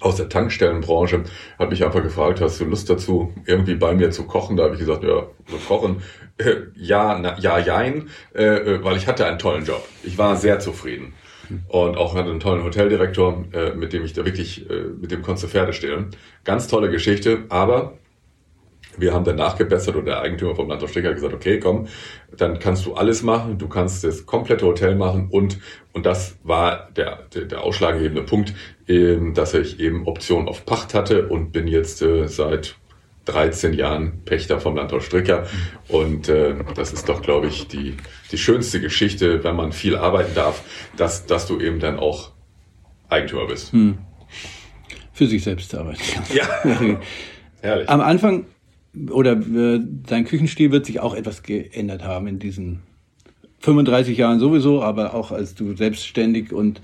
aus 0.00 0.16
der 0.16 0.28
Tankstellenbranche, 0.28 1.24
hat 1.58 1.70
mich 1.70 1.84
einfach 1.84 2.02
gefragt, 2.02 2.40
hast 2.40 2.60
du 2.60 2.64
Lust 2.64 2.88
dazu, 2.90 3.32
irgendwie 3.46 3.74
bei 3.74 3.94
mir 3.94 4.10
zu 4.10 4.24
kochen? 4.24 4.56
Da 4.56 4.64
habe 4.64 4.74
ich 4.74 4.80
gesagt, 4.80 5.04
ja, 5.04 5.26
so 5.46 5.56
kochen, 5.68 6.02
äh, 6.38 6.56
ja, 6.74 7.18
na, 7.18 7.38
ja, 7.38 7.58
jein, 7.58 8.08
äh, 8.34 8.44
äh, 8.44 8.84
weil 8.84 8.96
ich 8.96 9.06
hatte 9.06 9.26
einen 9.26 9.38
tollen 9.38 9.64
Job. 9.64 9.86
Ich 10.02 10.18
war 10.18 10.36
sehr 10.36 10.58
zufrieden. 10.58 11.14
Und 11.68 11.96
auch 11.96 12.14
hatte 12.14 12.30
einen 12.30 12.38
tollen 12.38 12.62
Hoteldirektor, 12.62 13.44
äh, 13.52 13.74
mit 13.74 13.92
dem 13.92 14.04
ich 14.04 14.12
da 14.12 14.24
wirklich, 14.24 14.70
äh, 14.70 14.84
mit 15.00 15.10
dem 15.10 15.22
konntest 15.22 15.44
du 15.44 15.48
Pferde 15.48 15.72
stehlen. 15.72 16.10
Ganz 16.44 16.68
tolle 16.68 16.90
Geschichte, 16.90 17.44
aber 17.48 17.98
Wir 18.98 19.14
haben 19.14 19.24
dann 19.24 19.36
nachgebessert 19.36 19.96
und 19.96 20.04
der 20.04 20.20
Eigentümer 20.20 20.54
vom 20.54 20.68
Landhaus 20.68 20.90
Stricker 20.90 21.08
hat 21.08 21.16
gesagt, 21.16 21.34
okay, 21.34 21.60
komm, 21.60 21.86
dann 22.36 22.58
kannst 22.58 22.86
du 22.86 22.94
alles 22.94 23.22
machen, 23.22 23.58
du 23.58 23.68
kannst 23.68 24.04
das 24.04 24.26
komplette 24.26 24.66
Hotel 24.66 24.94
machen 24.96 25.28
und, 25.30 25.58
und 25.92 26.06
das 26.06 26.38
war 26.42 26.90
der, 26.96 27.26
der, 27.34 27.44
der 27.44 27.62
ausschlaggebende 27.62 28.22
Punkt, 28.22 28.54
eben, 28.86 29.34
dass 29.34 29.54
ich 29.54 29.80
eben 29.80 30.06
Option 30.06 30.48
auf 30.48 30.66
Pacht 30.66 30.94
hatte 30.94 31.28
und 31.28 31.52
bin 31.52 31.66
jetzt 31.66 32.02
äh, 32.02 32.26
seit 32.26 32.76
13 33.26 33.74
Jahren 33.74 34.24
Pächter 34.24 34.60
vom 34.60 34.76
Landhaus 34.76 35.04
Stricker. 35.04 35.46
Und 35.88 36.28
äh, 36.28 36.56
das 36.74 36.92
ist 36.92 37.08
doch, 37.08 37.22
glaube 37.22 37.46
ich, 37.46 37.68
die, 37.68 37.96
die 38.32 38.38
schönste 38.38 38.80
Geschichte, 38.80 39.44
wenn 39.44 39.56
man 39.56 39.72
viel 39.72 39.96
arbeiten 39.96 40.34
darf, 40.34 40.62
dass, 40.96 41.26
dass 41.26 41.46
du 41.46 41.60
eben 41.60 41.80
dann 41.80 41.98
auch 41.98 42.32
Eigentümer 43.08 43.46
bist. 43.46 43.72
Hm. 43.72 43.98
Für 45.12 45.26
sich 45.26 45.42
selbst 45.42 45.74
arbeiten. 45.74 46.00
Ja, 46.34 46.46
herrlich. 47.60 47.88
Am 47.88 48.00
Anfang 48.00 48.46
oder 49.10 49.32
äh, 49.32 49.80
dein 50.06 50.24
Küchenstil 50.24 50.72
wird 50.72 50.86
sich 50.86 51.00
auch 51.00 51.14
etwas 51.14 51.42
geändert 51.42 52.04
haben 52.04 52.26
in 52.26 52.38
diesen 52.38 52.80
35 53.60 54.16
Jahren 54.16 54.40
sowieso, 54.40 54.82
aber 54.82 55.14
auch 55.14 55.32
als 55.32 55.54
du 55.54 55.76
selbstständig 55.76 56.52
und 56.52 56.80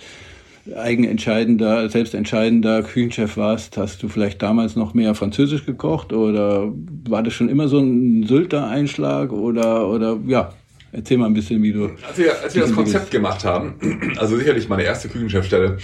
eigenentscheidender, 0.74 1.88
selbstentscheidender 1.88 2.82
Küchenchef 2.82 3.36
warst, 3.36 3.76
hast 3.76 4.02
du 4.02 4.08
vielleicht 4.08 4.42
damals 4.42 4.76
noch 4.76 4.94
mehr 4.94 5.14
Französisch 5.14 5.64
gekocht 5.64 6.12
oder 6.12 6.72
war 7.08 7.22
das 7.22 7.34
schon 7.34 7.48
immer 7.48 7.68
so 7.68 7.78
ein 7.78 8.24
Sylter-Einschlag 8.24 9.32
oder, 9.32 9.88
oder 9.88 10.18
ja, 10.26 10.52
erzähl 10.92 11.18
mal 11.18 11.26
ein 11.26 11.34
bisschen, 11.34 11.62
wie 11.62 11.72
du. 11.72 11.90
Als 12.06 12.18
wir, 12.18 12.42
als 12.42 12.54
wir 12.54 12.62
das 12.62 12.72
Konzept 12.72 13.10
gemacht 13.10 13.44
haben, 13.44 13.74
also 14.16 14.36
sicherlich 14.36 14.68
meine 14.68 14.82
erste 14.82 15.08
Küchenchefstelle, 15.08 15.78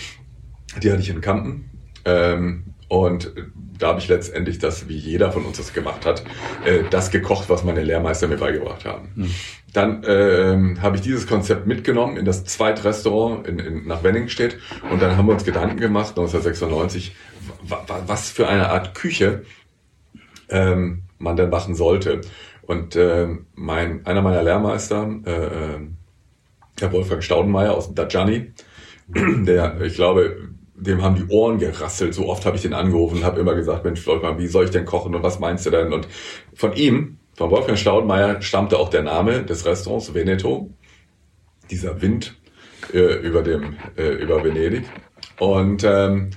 die 0.83 0.91
hatte 0.91 1.01
ich 1.01 1.11
in 1.11 1.21
Kampen. 1.21 1.71
Ähm, 2.05 2.65
und 2.89 3.33
da 3.83 3.89
habe 3.89 3.99
ich 3.99 4.09
letztendlich 4.09 4.59
das, 4.59 4.89
wie 4.89 4.97
jeder 4.97 5.33
von 5.33 5.45
uns 5.45 5.57
das 5.57 5.73
gemacht 5.73 6.07
hat, 6.07 6.23
äh, 6.65 6.85
das 6.91 7.11
gekocht, 7.11 7.49
was 7.49 7.65
meine 7.65 7.83
Lehrmeister 7.83 8.29
mir 8.29 8.37
beigebracht 8.37 8.85
haben. 8.85 9.09
Mhm. 9.17 9.35
Dann 9.73 10.05
äh, 10.05 10.77
habe 10.81 10.97
ich 10.97 11.03
dieses 11.03 11.27
Konzept 11.27 11.67
mitgenommen 11.67 12.17
in 12.17 12.25
das 12.25 12.45
Zweitrestaurant 12.45 13.47
in, 13.47 13.59
in, 13.59 13.87
nach 13.87 14.05
Wenningstedt 14.05 14.59
und 14.91 15.03
dann 15.03 15.17
haben 15.17 15.27
wir 15.27 15.33
uns 15.33 15.45
Gedanken 15.45 15.79
gemacht, 15.79 16.11
1996, 16.11 17.17
was 18.07 18.31
für 18.31 18.49
eine 18.49 18.69
Art 18.69 18.95
Küche 18.95 19.43
ähm, 20.49 21.03
man 21.19 21.37
denn 21.37 21.51
machen 21.51 21.75
sollte. 21.75 22.21
Und 22.63 22.95
äh, 22.95 23.27
mein, 23.55 24.07
einer 24.07 24.23
meiner 24.23 24.43
Lehrmeister, 24.43 25.11
äh, 25.25 25.31
äh 25.31 25.79
Herr 26.81 26.91
Wolfgang 26.93 27.23
Staudenmeier 27.23 27.75
aus 27.75 27.95
Dajani, 27.95 28.53
der, 29.09 29.81
ich 29.83 29.95
glaube, 29.95 30.49
dem 30.83 31.03
haben 31.03 31.17
die 31.17 31.33
Ohren 31.33 31.59
gerasselt. 31.59 32.15
So 32.15 32.29
oft 32.29 32.45
habe 32.45 32.57
ich 32.57 32.63
den 32.63 32.75
angerufen 32.75 33.19
und 33.19 33.25
habe 33.25 33.41
immer 33.41 33.55
gesagt, 33.55 33.85
Mensch, 33.85 34.07
Wolfgang, 34.07 34.39
wie 34.39 34.49
soll 34.49 34.65
ich 34.65 34.71
denn 34.71 34.85
kochen 34.85 35.15
und 35.15 35.23
was 35.23 35.39
meinst 35.39 35.67
du 35.67 35.71
denn? 35.71 35.93
Und 35.93 36.09
von 36.55 36.75
ihm, 36.75 37.19
von 37.37 37.51
Wolfgang 37.51 37.79
Staudenmeier, 37.79 38.43
stammte 38.43 38.79
auch 38.79 38.91
der 38.91 39.03
Name 39.03 39.45
des 39.45 39.65
Restaurants 39.65 40.15
Veneto. 40.15 40.71
Dieser 41.71 42.03
Wind 42.03 42.37
äh, 42.93 43.15
über 43.21 43.43
dem 43.43 43.77
äh, 43.97 44.11
über 44.15 44.45
Venedig. 44.45 44.85
Und 45.39 45.85
ähm, 45.85 46.31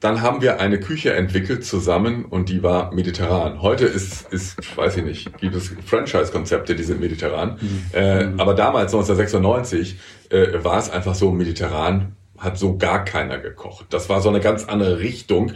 dann 0.00 0.20
haben 0.20 0.42
wir 0.42 0.60
eine 0.60 0.78
Küche 0.80 1.14
entwickelt 1.14 1.64
zusammen 1.64 2.26
und 2.26 2.50
die 2.50 2.62
war 2.62 2.92
mediterran. 2.92 3.62
Heute 3.62 3.86
ist, 3.86 4.30
ist 4.30 4.76
weiß 4.76 4.98
ich 4.98 5.04
nicht, 5.04 5.38
gibt 5.38 5.54
es 5.54 5.72
Franchise-Konzepte, 5.86 6.74
die 6.74 6.82
sind 6.82 7.00
mediterran. 7.00 7.58
Mhm. 7.60 7.84
Äh, 7.92 8.28
aber 8.36 8.52
damals, 8.52 8.92
1996, 8.92 9.98
äh, 10.28 10.62
war 10.62 10.78
es 10.78 10.90
einfach 10.90 11.14
so 11.14 11.32
mediterran 11.32 12.16
hat 12.38 12.58
so 12.58 12.76
gar 12.76 13.04
keiner 13.04 13.38
gekocht. 13.38 13.86
Das 13.90 14.08
war 14.08 14.20
so 14.20 14.28
eine 14.28 14.40
ganz 14.40 14.64
andere 14.64 14.98
Richtung. 14.98 15.52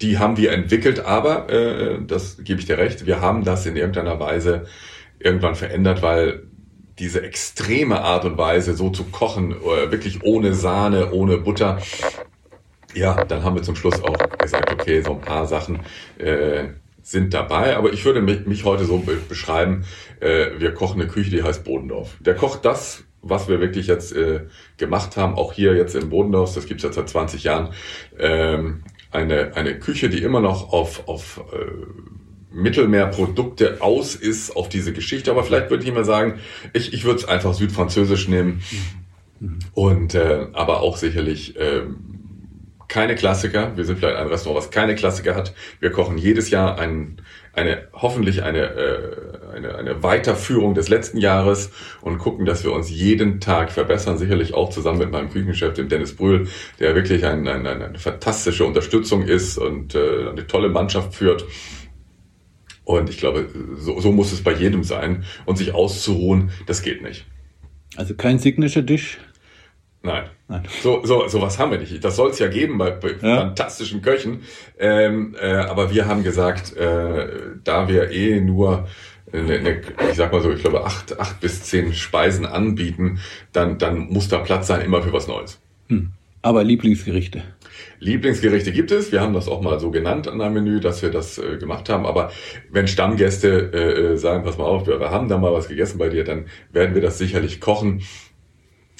Die 0.00 0.18
haben 0.18 0.36
wir 0.36 0.52
entwickelt, 0.52 1.04
aber 1.04 1.50
äh, 1.50 1.98
das 2.06 2.38
gebe 2.42 2.60
ich 2.60 2.66
dir 2.66 2.78
recht, 2.78 3.06
wir 3.06 3.20
haben 3.20 3.44
das 3.44 3.66
in 3.66 3.76
irgendeiner 3.76 4.18
Weise 4.18 4.66
irgendwann 5.18 5.54
verändert, 5.54 6.02
weil 6.02 6.44
diese 6.98 7.22
extreme 7.22 8.02
Art 8.02 8.24
und 8.24 8.38
Weise, 8.38 8.74
so 8.74 8.90
zu 8.90 9.04
kochen, 9.04 9.52
äh, 9.52 9.90
wirklich 9.90 10.22
ohne 10.22 10.54
Sahne, 10.54 11.12
ohne 11.12 11.38
Butter, 11.38 11.78
ja, 12.94 13.24
dann 13.24 13.42
haben 13.42 13.56
wir 13.56 13.62
zum 13.62 13.76
Schluss 13.76 14.02
auch 14.02 14.16
gesagt, 14.38 14.70
okay, 14.70 15.00
so 15.00 15.12
ein 15.12 15.20
paar 15.20 15.46
Sachen 15.46 15.80
äh, 16.18 16.68
sind 17.02 17.34
dabei, 17.34 17.76
aber 17.76 17.92
ich 17.92 18.04
würde 18.04 18.20
mich, 18.20 18.46
mich 18.46 18.64
heute 18.64 18.84
so 18.84 19.02
beschreiben, 19.28 19.84
äh, 20.20 20.50
wir 20.58 20.74
kochen 20.74 21.00
eine 21.00 21.10
Küche, 21.10 21.30
die 21.30 21.42
heißt 21.42 21.64
Bodendorf. 21.64 22.16
Der 22.20 22.34
kocht 22.34 22.64
das, 22.64 23.04
was 23.22 23.48
wir 23.48 23.60
wirklich 23.60 23.86
jetzt 23.86 24.14
äh, 24.14 24.40
gemacht 24.76 25.16
haben, 25.16 25.34
auch 25.34 25.52
hier 25.52 25.74
jetzt 25.74 25.94
im 25.94 26.10
Bodendorf, 26.10 26.54
das 26.54 26.66
gibt's 26.66 26.82
jetzt 26.82 26.96
seit 26.96 27.08
20 27.08 27.44
Jahren, 27.44 27.72
ähm, 28.18 28.82
eine, 29.10 29.54
eine 29.54 29.78
Küche, 29.78 30.08
die 30.08 30.22
immer 30.22 30.40
noch 30.40 30.72
auf, 30.72 31.06
auf 31.08 31.42
äh, 31.52 31.70
Mittelmeerprodukte 32.54 33.80
aus 33.80 34.14
ist, 34.14 34.56
auf 34.56 34.68
diese 34.68 34.92
Geschichte. 34.92 35.30
Aber 35.30 35.44
vielleicht 35.44 35.70
würde 35.70 35.84
ich 35.84 35.92
mal 35.92 36.04
sagen, 36.04 36.40
ich, 36.72 36.92
ich 36.92 37.04
würde 37.04 37.20
es 37.20 37.28
einfach 37.28 37.54
südfranzösisch 37.54 38.28
nehmen. 38.28 38.62
Und 39.74 40.14
äh, 40.14 40.46
aber 40.52 40.80
auch 40.80 40.96
sicherlich 40.96 41.56
äh, 41.56 41.82
keine 42.92 43.14
Klassiker. 43.14 43.74
Wir 43.74 43.86
sind 43.86 43.98
vielleicht 43.98 44.18
ein 44.18 44.26
Restaurant, 44.26 44.62
was 44.62 44.70
keine 44.70 44.94
Klassiker 44.94 45.34
hat. 45.34 45.54
Wir 45.80 45.90
kochen 45.90 46.18
jedes 46.18 46.50
Jahr 46.50 46.78
einen 46.78 47.22
eine 47.54 47.88
hoffentlich 47.94 48.42
eine, 48.42 48.58
äh, 48.58 49.56
eine, 49.56 49.74
eine 49.76 50.02
Weiterführung 50.02 50.74
des 50.74 50.90
letzten 50.90 51.16
Jahres 51.16 51.70
und 52.02 52.18
gucken, 52.18 52.44
dass 52.44 52.64
wir 52.64 52.72
uns 52.72 52.90
jeden 52.90 53.40
Tag 53.40 53.72
verbessern. 53.72 54.18
Sicherlich 54.18 54.52
auch 54.52 54.68
zusammen 54.68 54.98
mit 54.98 55.10
meinem 55.10 55.30
Küchenchef, 55.30 55.72
dem 55.72 55.88
Dennis 55.88 56.14
Brühl, 56.14 56.48
der 56.80 56.94
wirklich 56.94 57.24
ein, 57.24 57.48
ein, 57.48 57.66
eine 57.66 57.98
fantastische 57.98 58.66
Unterstützung 58.66 59.22
ist 59.22 59.56
und 59.56 59.94
äh, 59.94 60.28
eine 60.28 60.46
tolle 60.46 60.68
Mannschaft 60.68 61.14
führt. 61.14 61.46
Und 62.84 63.08
ich 63.08 63.16
glaube, 63.16 63.48
so, 63.76 64.00
so 64.00 64.12
muss 64.12 64.32
es 64.32 64.42
bei 64.42 64.52
jedem 64.52 64.84
sein. 64.84 65.24
Und 65.46 65.56
sich 65.56 65.72
auszuruhen, 65.72 66.50
das 66.66 66.82
geht 66.82 67.02
nicht. 67.02 67.24
Also 67.96 68.14
kein 68.14 68.38
Signature 68.38 68.84
Dish? 68.84 69.18
Nein. 70.02 70.24
Nein. 70.48 70.64
So, 70.82 71.04
so, 71.04 71.28
so 71.28 71.40
was 71.40 71.58
haben 71.58 71.70
wir 71.70 71.78
nicht. 71.78 72.04
Das 72.04 72.16
soll 72.16 72.30
es 72.30 72.38
ja 72.38 72.48
geben 72.48 72.78
bei, 72.78 72.90
bei 72.90 73.12
ja. 73.22 73.36
fantastischen 73.36 74.02
Köchen. 74.02 74.42
Ähm, 74.78 75.36
äh, 75.40 75.52
aber 75.52 75.92
wir 75.92 76.06
haben 76.06 76.24
gesagt, 76.24 76.76
äh, 76.76 77.28
da 77.62 77.88
wir 77.88 78.10
eh 78.10 78.40
nur 78.40 78.88
eine, 79.32 79.54
eine, 79.54 79.80
ich 80.10 80.16
sag 80.16 80.32
mal 80.32 80.42
so, 80.42 80.50
ich 80.50 80.60
glaube, 80.60 80.84
acht, 80.84 81.18
acht 81.18 81.40
bis 81.40 81.62
zehn 81.62 81.94
Speisen 81.94 82.44
anbieten, 82.46 83.20
dann, 83.52 83.78
dann 83.78 84.08
muss 84.08 84.28
da 84.28 84.38
Platz 84.38 84.66
sein 84.66 84.80
immer 84.82 85.02
für 85.02 85.12
was 85.12 85.28
Neues. 85.28 85.60
Hm. 85.88 86.12
Aber 86.42 86.64
Lieblingsgerichte? 86.64 87.42
Lieblingsgerichte 88.00 88.72
gibt 88.72 88.90
es. 88.90 89.12
Wir 89.12 89.20
haben 89.20 89.32
das 89.32 89.48
auch 89.48 89.62
mal 89.62 89.78
so 89.78 89.92
genannt 89.92 90.26
an 90.26 90.40
einem 90.40 90.54
Menü, 90.54 90.80
dass 90.80 91.02
wir 91.02 91.10
das 91.10 91.38
äh, 91.38 91.56
gemacht 91.56 91.88
haben. 91.88 92.04
Aber 92.04 92.32
wenn 92.70 92.88
Stammgäste 92.88 93.70
äh, 93.72 94.12
äh 94.12 94.16
sagen, 94.16 94.42
pass 94.42 94.58
mal 94.58 94.64
auf, 94.64 94.88
wir 94.88 94.98
haben 94.98 95.28
da 95.28 95.38
mal 95.38 95.52
was 95.52 95.68
gegessen 95.68 95.98
bei 95.98 96.08
dir, 96.08 96.24
dann 96.24 96.46
werden 96.72 96.94
wir 96.96 97.02
das 97.02 97.18
sicherlich 97.18 97.60
kochen. 97.60 98.02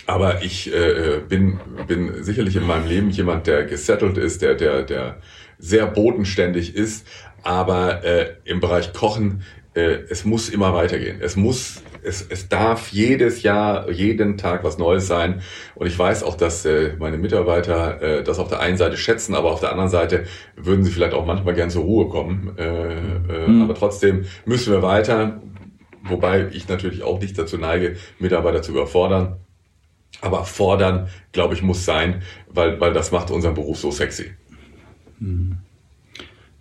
Aber 0.07 0.43
ich 0.43 0.73
äh, 0.73 1.21
bin, 1.29 1.61
bin 1.87 2.23
sicherlich 2.25 2.57
in 2.57 2.67
meinem 2.67 2.89
Leben 2.89 3.11
jemand, 3.11 3.47
der 3.47 3.65
gesettelt 3.65 4.19
ist, 4.19 4.43
der, 4.43 4.55
der, 4.55 4.83
der 4.83 5.19
sehr 5.59 5.87
bodenständig 5.87 6.75
ist. 6.75 7.07
Aber 7.43 8.05
äh, 8.05 8.35
im 8.45 8.61
Bereich 8.61 8.93
Kochen, 8.93 9.43
äh, 9.75 10.01
es 10.11 10.25
muss 10.25 10.49
immer 10.49 10.75
weitergehen. 10.75 11.19
Es 11.21 11.37
muss, 11.37 11.83
es, 12.03 12.27
es 12.29 12.49
darf 12.49 12.93
jedes 12.93 13.43
Jahr, 13.43 13.91
jeden 13.91 14.37
Tag 14.37 14.65
was 14.65 14.79
Neues 14.79 15.07
sein. 15.07 15.41
Und 15.75 15.87
ich 15.87 15.99
weiß 15.99 16.25
auch, 16.25 16.37
dass 16.37 16.65
äh, 16.65 16.95
meine 16.99 17.17
Mitarbeiter 17.17 18.03
äh, 18.03 18.23
das 18.23 18.39
auf 18.39 18.49
der 18.49 18.61
einen 18.61 18.77
Seite 18.77 18.97
schätzen, 18.97 19.35
aber 19.35 19.53
auf 19.53 19.61
der 19.61 19.71
anderen 19.71 19.91
Seite 19.91 20.25
würden 20.57 20.85
sie 20.85 20.91
vielleicht 20.91 21.15
auch 21.15 21.27
manchmal 21.27 21.55
gern 21.55 21.71
zur 21.71 21.85
Ruhe 21.85 22.09
kommen. 22.09 22.55
Äh, 22.59 22.65
äh, 22.65 23.49
mhm. 23.49 23.63
Aber 23.63 23.75
trotzdem 23.75 24.25
müssen 24.45 24.73
wir 24.73 24.83
weiter. 24.83 25.41
Wobei 26.05 26.49
ich 26.53 26.69
natürlich 26.69 27.05
auch 27.05 27.21
nicht 27.21 27.39
dazu 27.39 27.57
neige, 27.59 27.97
Mitarbeiter 28.19 28.61
zu 28.61 28.73
überfordern. 28.73 29.37
Aber 30.23 30.45
fordern, 30.45 31.09
glaube 31.33 31.55
ich, 31.55 31.63
muss 31.63 31.85
sein, 31.85 32.23
weil, 32.49 32.81
weil 32.81 32.93
das 32.93 33.11
macht 33.11 33.31
unseren 33.31 33.55
Beruf 33.55 33.79
so 33.79 33.91
sexy. 33.91 34.31
Hm. 35.19 35.59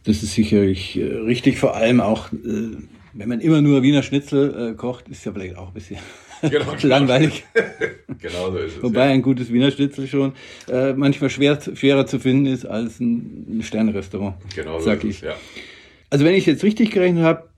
Das 0.03 0.23
ist 0.23 0.33
sicherlich 0.33 0.97
äh, 0.97 1.03
richtig, 1.03 1.59
vor 1.59 1.75
allem 1.75 2.01
auch, 2.01 2.33
äh, 2.33 2.75
wenn 3.13 3.29
man 3.29 3.39
immer 3.39 3.61
nur 3.61 3.83
Wiener 3.83 4.01
Schnitzel 4.01 4.71
äh, 4.71 4.75
kocht, 4.75 5.07
ist 5.09 5.23
ja 5.25 5.31
vielleicht 5.31 5.57
auch 5.57 5.67
ein 5.67 5.73
bisschen 5.73 5.99
genau, 6.41 6.73
langweilig. 6.81 7.43
genau 8.19 8.51
so 8.51 8.57
ist 8.57 8.77
es. 8.77 8.83
Wobei 8.83 9.05
ja. 9.05 9.11
ein 9.11 9.21
gutes 9.21 9.53
Wiener 9.53 9.69
Schnitzel 9.69 10.07
schon 10.07 10.33
äh, 10.67 10.93
manchmal 10.93 11.29
schwer, 11.29 11.59
schwerer 11.75 12.07
zu 12.07 12.19
finden 12.19 12.47
ist 12.47 12.65
als 12.65 12.99
ein, 12.99 13.61
Sternrestaurant. 13.61 14.37
Genau 14.55 14.79
so 14.79 14.85
sag 14.85 15.03
ich. 15.03 15.17
Es, 15.17 15.21
ja. 15.21 15.35
Also 16.09 16.25
wenn 16.25 16.33
ich 16.33 16.47
jetzt 16.47 16.63
richtig 16.63 16.89
gerechnet 16.89 17.23
habe, 17.23 17.50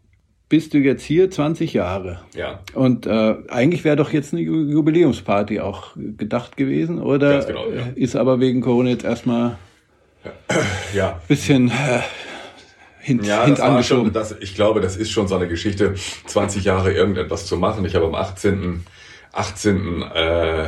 bist 0.49 0.73
du 0.73 0.77
jetzt 0.77 1.03
hier 1.03 1.31
20 1.31 1.73
Jahre. 1.73 2.21
Ja. 2.35 2.59
Und 2.73 3.05
äh, 3.07 3.35
eigentlich 3.47 3.83
wäre 3.83 3.95
doch 3.95 4.11
jetzt 4.11 4.33
eine 4.33 4.41
Jubiläumsparty 4.41 5.59
auch 5.59 5.95
gedacht 5.95 6.57
gewesen, 6.57 7.01
oder? 7.01 7.43
Genau, 7.43 7.69
ja. 7.69 7.87
Ist 7.95 8.15
aber 8.15 8.39
wegen 8.39 8.61
Corona 8.61 8.89
jetzt 8.89 9.03
erstmal 9.03 9.57
ja. 10.93 11.19
bisschen 11.27 11.69
äh, 11.69 12.01
hint, 12.99 13.25
ja, 13.25 13.45
hint 13.45 13.59
das 13.59 13.87
schon, 13.87 14.13
das, 14.13 14.35
ich 14.39 14.55
glaube, 14.55 14.81
das 14.81 14.95
ist 14.95 15.11
schon 15.11 15.27
so 15.27 15.35
eine 15.35 15.47
Geschichte, 15.47 15.95
20 16.25 16.63
Jahre 16.63 16.93
irgendetwas 16.93 17.45
zu 17.45 17.57
machen. 17.57 17.85
Ich 17.85 17.95
habe 17.95 18.05
am 18.05 18.15
18. 18.15 18.85
18. 19.33 20.03
Äh, 20.13 20.67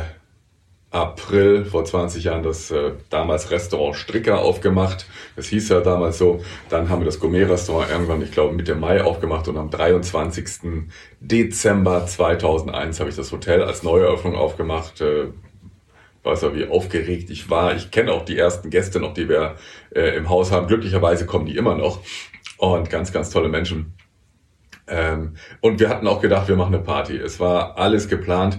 April 0.90 1.64
vor 1.64 1.84
20 1.84 2.24
Jahren 2.24 2.42
das 2.42 2.70
äh, 2.70 2.92
damals 3.10 3.50
Restaurant 3.50 3.96
Stricker 3.96 4.40
aufgemacht. 4.40 5.06
Das 5.34 5.46
hieß 5.46 5.68
ja 5.68 5.80
damals 5.80 6.18
so. 6.18 6.42
Dann 6.68 6.88
haben 6.88 7.00
wir 7.00 7.06
das 7.06 7.20
Gourmet-Restaurant 7.20 7.90
irgendwann, 7.90 8.22
ich 8.22 8.32
glaube, 8.32 8.54
Mitte 8.54 8.74
Mai 8.74 9.02
aufgemacht 9.02 9.48
und 9.48 9.56
am 9.56 9.70
23. 9.70 10.46
Dezember 11.20 12.06
2001 12.06 13.00
habe 13.00 13.10
ich 13.10 13.16
das 13.16 13.32
Hotel 13.32 13.62
als 13.62 13.82
Neueröffnung 13.82 14.36
aufgemacht. 14.36 15.00
Äh, 15.00 15.28
weiß 16.22 16.42
ja, 16.42 16.54
wie 16.54 16.66
aufgeregt 16.66 17.30
ich 17.30 17.50
war. 17.50 17.74
Ich 17.74 17.90
kenne 17.90 18.12
auch 18.12 18.24
die 18.24 18.36
ersten 18.36 18.70
Gäste 18.70 19.00
noch, 19.00 19.14
die 19.14 19.28
wir 19.28 19.56
äh, 19.94 20.16
im 20.16 20.28
Haus 20.28 20.50
haben. 20.50 20.66
Glücklicherweise 20.66 21.26
kommen 21.26 21.46
die 21.46 21.56
immer 21.56 21.76
noch. 21.76 22.00
Und 22.58 22.90
ganz, 22.90 23.12
ganz 23.12 23.30
tolle 23.30 23.48
Menschen. 23.48 23.94
Ähm, 24.88 25.36
und 25.60 25.80
wir 25.80 25.88
hatten 25.88 26.06
auch 26.06 26.20
gedacht, 26.20 26.48
wir 26.48 26.56
machen 26.56 26.74
eine 26.74 26.82
Party. 26.82 27.16
Es 27.16 27.40
war 27.40 27.78
alles 27.78 28.08
geplant. 28.08 28.58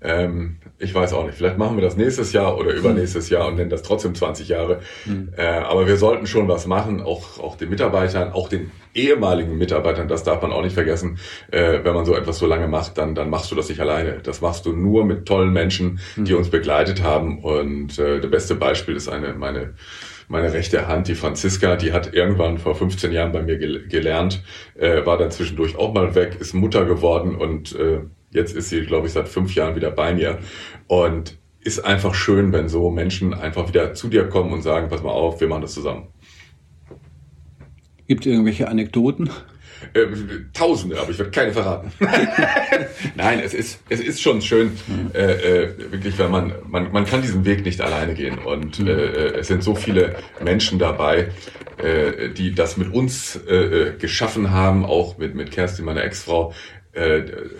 Ähm, 0.00 0.58
ich 0.80 0.94
weiß 0.94 1.12
auch 1.12 1.24
nicht, 1.24 1.36
vielleicht 1.36 1.58
machen 1.58 1.76
wir 1.76 1.82
das 1.82 1.96
nächstes 1.96 2.32
Jahr 2.32 2.56
oder 2.56 2.72
übernächstes 2.72 3.30
Jahr 3.30 3.48
und 3.48 3.56
nennen 3.56 3.70
das 3.70 3.82
trotzdem 3.82 4.14
20 4.14 4.48
Jahre. 4.48 4.80
Mhm. 5.06 5.30
Äh, 5.36 5.42
aber 5.42 5.86
wir 5.88 5.96
sollten 5.96 6.26
schon 6.26 6.46
was 6.46 6.66
machen, 6.66 7.02
auch, 7.02 7.40
auch 7.40 7.56
den 7.56 7.68
Mitarbeitern, 7.68 8.32
auch 8.32 8.48
den 8.48 8.70
ehemaligen 8.94 9.58
Mitarbeitern, 9.58 10.06
das 10.06 10.22
darf 10.22 10.40
man 10.40 10.52
auch 10.52 10.62
nicht 10.62 10.74
vergessen. 10.74 11.18
Äh, 11.50 11.80
wenn 11.82 11.94
man 11.94 12.04
so 12.04 12.14
etwas 12.14 12.38
so 12.38 12.46
lange 12.46 12.68
macht, 12.68 12.96
dann, 12.96 13.16
dann 13.16 13.28
machst 13.28 13.50
du 13.50 13.56
das 13.56 13.68
nicht 13.68 13.80
alleine. 13.80 14.20
Das 14.22 14.40
machst 14.40 14.66
du 14.66 14.72
nur 14.72 15.04
mit 15.04 15.26
tollen 15.26 15.52
Menschen, 15.52 15.98
die 16.16 16.32
mhm. 16.32 16.38
uns 16.38 16.50
begleitet 16.50 17.02
haben. 17.02 17.42
Und 17.42 17.98
äh, 17.98 18.20
das 18.20 18.30
beste 18.30 18.54
Beispiel 18.54 18.94
ist 18.94 19.08
eine, 19.08 19.34
meine, 19.34 19.74
meine 20.28 20.52
rechte 20.52 20.86
Hand, 20.86 21.08
die 21.08 21.16
Franziska, 21.16 21.74
die 21.74 21.92
hat 21.92 22.14
irgendwann 22.14 22.58
vor 22.58 22.76
15 22.76 23.10
Jahren 23.10 23.32
bei 23.32 23.42
mir 23.42 23.58
gelernt, 23.58 24.42
äh, 24.78 25.04
war 25.04 25.18
dann 25.18 25.32
zwischendurch 25.32 25.76
auch 25.76 25.92
mal 25.92 26.14
weg, 26.14 26.36
ist 26.38 26.54
Mutter 26.54 26.84
geworden 26.84 27.34
und 27.34 27.74
äh, 27.74 28.00
Jetzt 28.30 28.54
ist 28.54 28.68
sie, 28.68 28.82
glaube 28.82 29.06
ich, 29.06 29.12
seit 29.12 29.28
fünf 29.28 29.54
Jahren 29.54 29.76
wieder 29.76 29.90
bei 29.90 30.14
mir. 30.14 30.38
Und 30.86 31.38
ist 31.60 31.80
einfach 31.80 32.14
schön, 32.14 32.52
wenn 32.52 32.68
so 32.68 32.90
Menschen 32.90 33.34
einfach 33.34 33.68
wieder 33.68 33.94
zu 33.94 34.08
dir 34.08 34.28
kommen 34.28 34.52
und 34.52 34.62
sagen, 34.62 34.88
pass 34.88 35.02
mal 35.02 35.10
auf, 35.10 35.40
wir 35.40 35.48
machen 35.48 35.62
das 35.62 35.74
zusammen. 35.74 36.08
Gibt 38.06 38.24
es 38.24 38.32
irgendwelche 38.32 38.68
Anekdoten? 38.68 39.28
Äh, 39.92 40.06
Tausende, 40.52 40.98
aber 41.00 41.10
ich 41.10 41.18
werde 41.18 41.30
keine 41.30 41.52
verraten. 41.52 41.92
Nein, 43.16 43.40
es 43.44 43.54
ist, 43.54 43.80
es 43.88 44.00
ist 44.00 44.20
schon 44.20 44.40
schön, 44.40 44.72
mhm. 44.86 45.10
äh, 45.14 45.32
äh, 45.32 45.92
wirklich, 45.92 46.18
weil 46.18 46.28
man, 46.28 46.52
man, 46.66 46.90
man 46.90 47.04
kann 47.04 47.22
diesen 47.22 47.44
Weg 47.44 47.64
nicht 47.64 47.80
alleine 47.80 48.14
gehen. 48.14 48.38
Und 48.38 48.80
mhm. 48.80 48.88
äh, 48.88 48.92
es 49.38 49.48
sind 49.48 49.62
so 49.62 49.74
viele 49.74 50.16
Menschen 50.42 50.78
dabei, 50.78 51.28
äh, 51.76 52.30
die 52.30 52.54
das 52.54 52.76
mit 52.76 52.92
uns 52.92 53.38
äh, 53.46 53.54
äh 53.54 53.98
geschaffen 53.98 54.50
haben, 54.50 54.84
auch 54.84 55.18
mit, 55.18 55.34
mit 55.34 55.50
Kerstin, 55.52 55.84
meiner 55.84 56.02
Ex-Frau, 56.02 56.50
äh, 56.50 56.77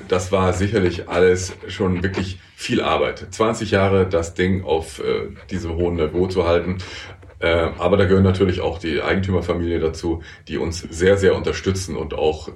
das 0.08 0.32
war 0.32 0.52
sicherlich 0.52 1.08
alles 1.08 1.52
schon 1.68 2.02
wirklich 2.02 2.38
viel 2.56 2.80
Arbeit. 2.80 3.26
20 3.30 3.70
Jahre 3.70 4.06
das 4.06 4.34
Ding 4.34 4.64
auf 4.64 4.98
äh, 4.98 5.28
diesem 5.50 5.76
hohen 5.76 5.96
Niveau 5.96 6.26
zu 6.26 6.46
halten. 6.46 6.78
Äh, 7.40 7.68
aber 7.78 7.96
da 7.96 8.04
gehören 8.04 8.24
natürlich 8.24 8.60
auch 8.60 8.78
die 8.78 9.00
Eigentümerfamilie 9.00 9.78
dazu, 9.78 10.22
die 10.48 10.58
uns 10.58 10.80
sehr, 10.80 11.16
sehr 11.16 11.36
unterstützen 11.36 11.96
und 11.96 12.14
auch, 12.14 12.48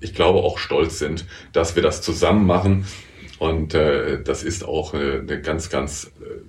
ich 0.00 0.14
glaube, 0.14 0.40
auch 0.40 0.58
stolz 0.58 0.98
sind, 0.98 1.24
dass 1.52 1.74
wir 1.74 1.82
das 1.82 2.02
zusammen 2.02 2.46
machen. 2.46 2.86
Und 3.38 3.74
äh, 3.74 4.22
das 4.22 4.42
ist 4.42 4.66
auch 4.66 4.94
äh, 4.94 5.20
eine 5.20 5.40
ganz, 5.40 5.70
ganz 5.70 6.12
äh, 6.20 6.42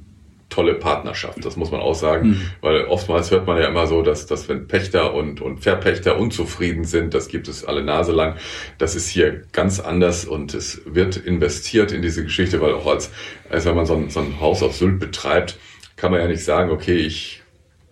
tolle 0.50 0.76
Partnerschaft, 0.76 1.44
das 1.44 1.58
muss 1.58 1.72
man 1.72 1.82
auch 1.82 1.96
sagen, 1.96 2.30
mhm. 2.30 2.42
weil 2.62 2.86
oftmals 2.86 3.32
hört 3.32 3.48
man 3.48 3.58
ja 3.58 3.68
immer 3.68 3.86
so, 3.86 4.02
dass, 4.02 4.26
dass 4.26 4.48
wenn 4.48 4.68
Pächter 4.68 5.14
und, 5.14 5.42
und 5.42 5.60
Verpächter 5.60 6.18
unzufrieden 6.18 6.86
sind, 6.86 7.14
das 7.14 7.28
gibt 7.28 7.48
es 7.48 7.66
alle 7.66 7.84
Nase 7.84 8.14
lang, 8.14 8.36
das 8.78 8.96
ist 8.96 9.10
hier 9.10 9.44
ganz 9.52 9.80
anders 9.80 10.26
und 10.26 10.54
es 10.54 10.82
wird 10.86 11.18
investiert 11.18 11.92
in 11.92 12.02
diese 12.02 12.24
Geschichte, 12.24 12.62
weil 12.62 12.74
auch 12.74 12.88
als, 12.88 13.12
als 13.50 13.66
wenn 13.66 13.76
man 13.76 13.86
so 13.86 13.96
ein, 13.96 14.10
so 14.10 14.22
ein 14.22 14.40
Haus 14.40 14.64
auf 14.64 14.76
Sylt 14.76 15.00
betreibt, 15.00 15.58
kann 15.98 16.12
man 16.12 16.22
ja 16.22 16.28
nicht 16.28 16.44
sagen, 16.44 16.72
okay, 16.72 16.96
ich 16.96 17.44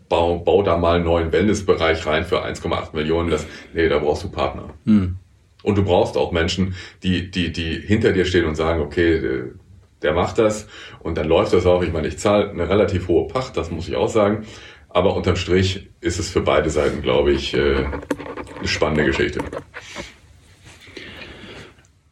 bau, 0.07 0.39
bau 0.39 0.63
da 0.63 0.77
mal 0.77 0.95
einen 0.95 1.05
neuen 1.05 1.31
Wellnessbereich 1.31 2.05
rein 2.05 2.23
für 2.23 2.45
1,8 2.45 2.95
Millionen, 2.95 3.29
das, 3.29 3.45
nee, 3.73 3.89
da 3.89 3.99
brauchst 3.99 4.23
du 4.23 4.29
Partner. 4.29 4.73
Mhm. 4.85 5.17
Und 5.63 5.77
du 5.77 5.83
brauchst 5.83 6.15
auch 6.15 6.31
Menschen, 6.31 6.75
die, 7.01 7.31
die, 7.31 7.51
die 7.51 7.79
hinter 7.79 8.11
dir 8.11 8.25
stehen 8.25 8.45
und 8.45 8.55
sagen, 8.55 8.81
okay, 8.81 9.51
der 10.05 10.13
macht 10.13 10.37
das 10.37 10.67
und 10.99 11.17
dann 11.17 11.27
läuft 11.27 11.51
das 11.53 11.65
auch. 11.65 11.81
Ich 11.83 11.91
meine, 11.91 12.07
ich 12.07 12.19
zahle 12.19 12.51
eine 12.51 12.69
relativ 12.69 13.07
hohe 13.07 13.27
Pacht, 13.27 13.57
das 13.57 13.71
muss 13.71 13.89
ich 13.89 13.95
auch 13.95 14.07
sagen. 14.07 14.45
Aber 14.89 15.15
unterm 15.15 15.35
Strich 15.35 15.89
ist 15.99 16.19
es 16.19 16.29
für 16.29 16.41
beide 16.41 16.69
Seiten, 16.69 17.01
glaube 17.01 17.33
ich, 17.33 17.53
äh, 17.53 17.85
eine 18.59 18.67
spannende 18.67 19.03
Geschichte. 19.03 19.39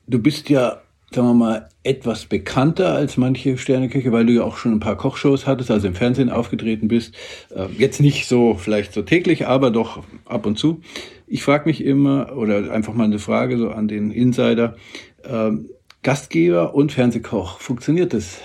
Du 0.07 0.19
bist 0.19 0.49
ja, 0.49 0.81
sagen 1.11 1.27
wir 1.27 1.33
mal, 1.33 1.69
etwas 1.83 2.25
bekannter 2.25 2.93
als 2.93 3.15
manche 3.15 3.57
Sterneküche, 3.57 4.11
weil 4.11 4.25
du 4.25 4.33
ja 4.33 4.43
auch 4.43 4.57
schon 4.57 4.73
ein 4.73 4.79
paar 4.79 4.97
Kochshows 4.97 5.45
hattest, 5.45 5.69
also 5.69 5.87
im 5.87 5.95
Fernsehen 5.95 6.29
aufgetreten 6.29 6.87
bist. 6.87 7.15
Äh, 7.55 7.67
jetzt 7.77 8.01
nicht 8.01 8.27
so 8.27 8.55
vielleicht 8.55 8.91
so 8.91 9.03
täglich, 9.03 9.47
aber 9.47 9.69
doch 9.69 10.03
ab 10.25 10.45
und 10.45 10.57
zu. 10.57 10.81
Ich 11.27 11.43
frage 11.43 11.65
mich 11.65 11.83
immer, 11.85 12.35
oder 12.35 12.71
einfach 12.71 12.93
mal 12.93 13.05
eine 13.05 13.19
Frage 13.19 13.57
so 13.57 13.69
an 13.69 13.87
den 13.87 14.11
Insider, 14.11 14.75
ähm, 15.23 15.69
Gastgeber 16.03 16.75
und 16.75 16.91
Fernsehkoch. 16.91 17.59
Funktioniert 17.59 18.13
das? 18.13 18.39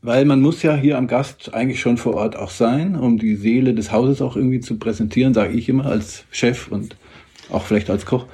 Weil 0.00 0.24
man 0.24 0.40
muss 0.40 0.62
ja 0.62 0.76
hier 0.76 0.96
am 0.96 1.08
Gast 1.08 1.52
eigentlich 1.52 1.80
schon 1.80 1.96
vor 1.96 2.14
Ort 2.14 2.36
auch 2.36 2.50
sein, 2.50 2.94
um 2.94 3.18
die 3.18 3.34
Seele 3.34 3.74
des 3.74 3.90
Hauses 3.90 4.22
auch 4.22 4.36
irgendwie 4.36 4.60
zu 4.60 4.78
präsentieren, 4.78 5.34
sage 5.34 5.54
ich 5.54 5.68
immer 5.68 5.86
als 5.86 6.24
Chef 6.30 6.68
und 6.68 6.96
auch 7.50 7.64
vielleicht 7.64 7.90
als 7.90 8.06
Koch. 8.06 8.26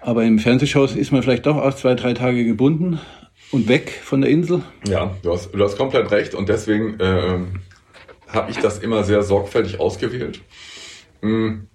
Aber 0.00 0.24
im 0.24 0.38
Fernsehshows 0.38 0.94
ist 0.94 1.10
man 1.10 1.22
vielleicht 1.22 1.46
doch 1.46 1.56
auch 1.56 1.74
zwei, 1.74 1.94
drei 1.94 2.14
Tage 2.14 2.44
gebunden 2.44 3.00
und 3.50 3.68
weg 3.68 3.90
von 3.90 4.20
der 4.20 4.30
Insel. 4.30 4.62
Ja, 4.86 5.16
du 5.22 5.32
hast, 5.32 5.52
du 5.52 5.64
hast 5.64 5.76
komplett 5.76 6.10
recht 6.12 6.34
und 6.34 6.48
deswegen 6.48 7.00
äh, 7.00 7.38
habe 8.28 8.50
ich 8.50 8.58
das 8.58 8.78
immer 8.78 9.02
sehr 9.02 9.22
sorgfältig 9.22 9.80
ausgewählt. 9.80 10.42
Hm, 11.22 11.66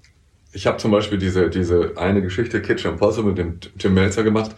ich 0.54 0.66
habe 0.66 0.78
zum 0.78 0.92
Beispiel 0.92 1.18
diese, 1.18 1.50
diese 1.50 1.94
eine 1.98 2.22
Geschichte 2.22 2.62
Kitchen 2.62 2.92
Impossible 2.92 3.32
mit 3.32 3.38
dem 3.38 3.60
Tim 3.78 3.94
Melzer 3.94 4.24
gemacht 4.24 4.56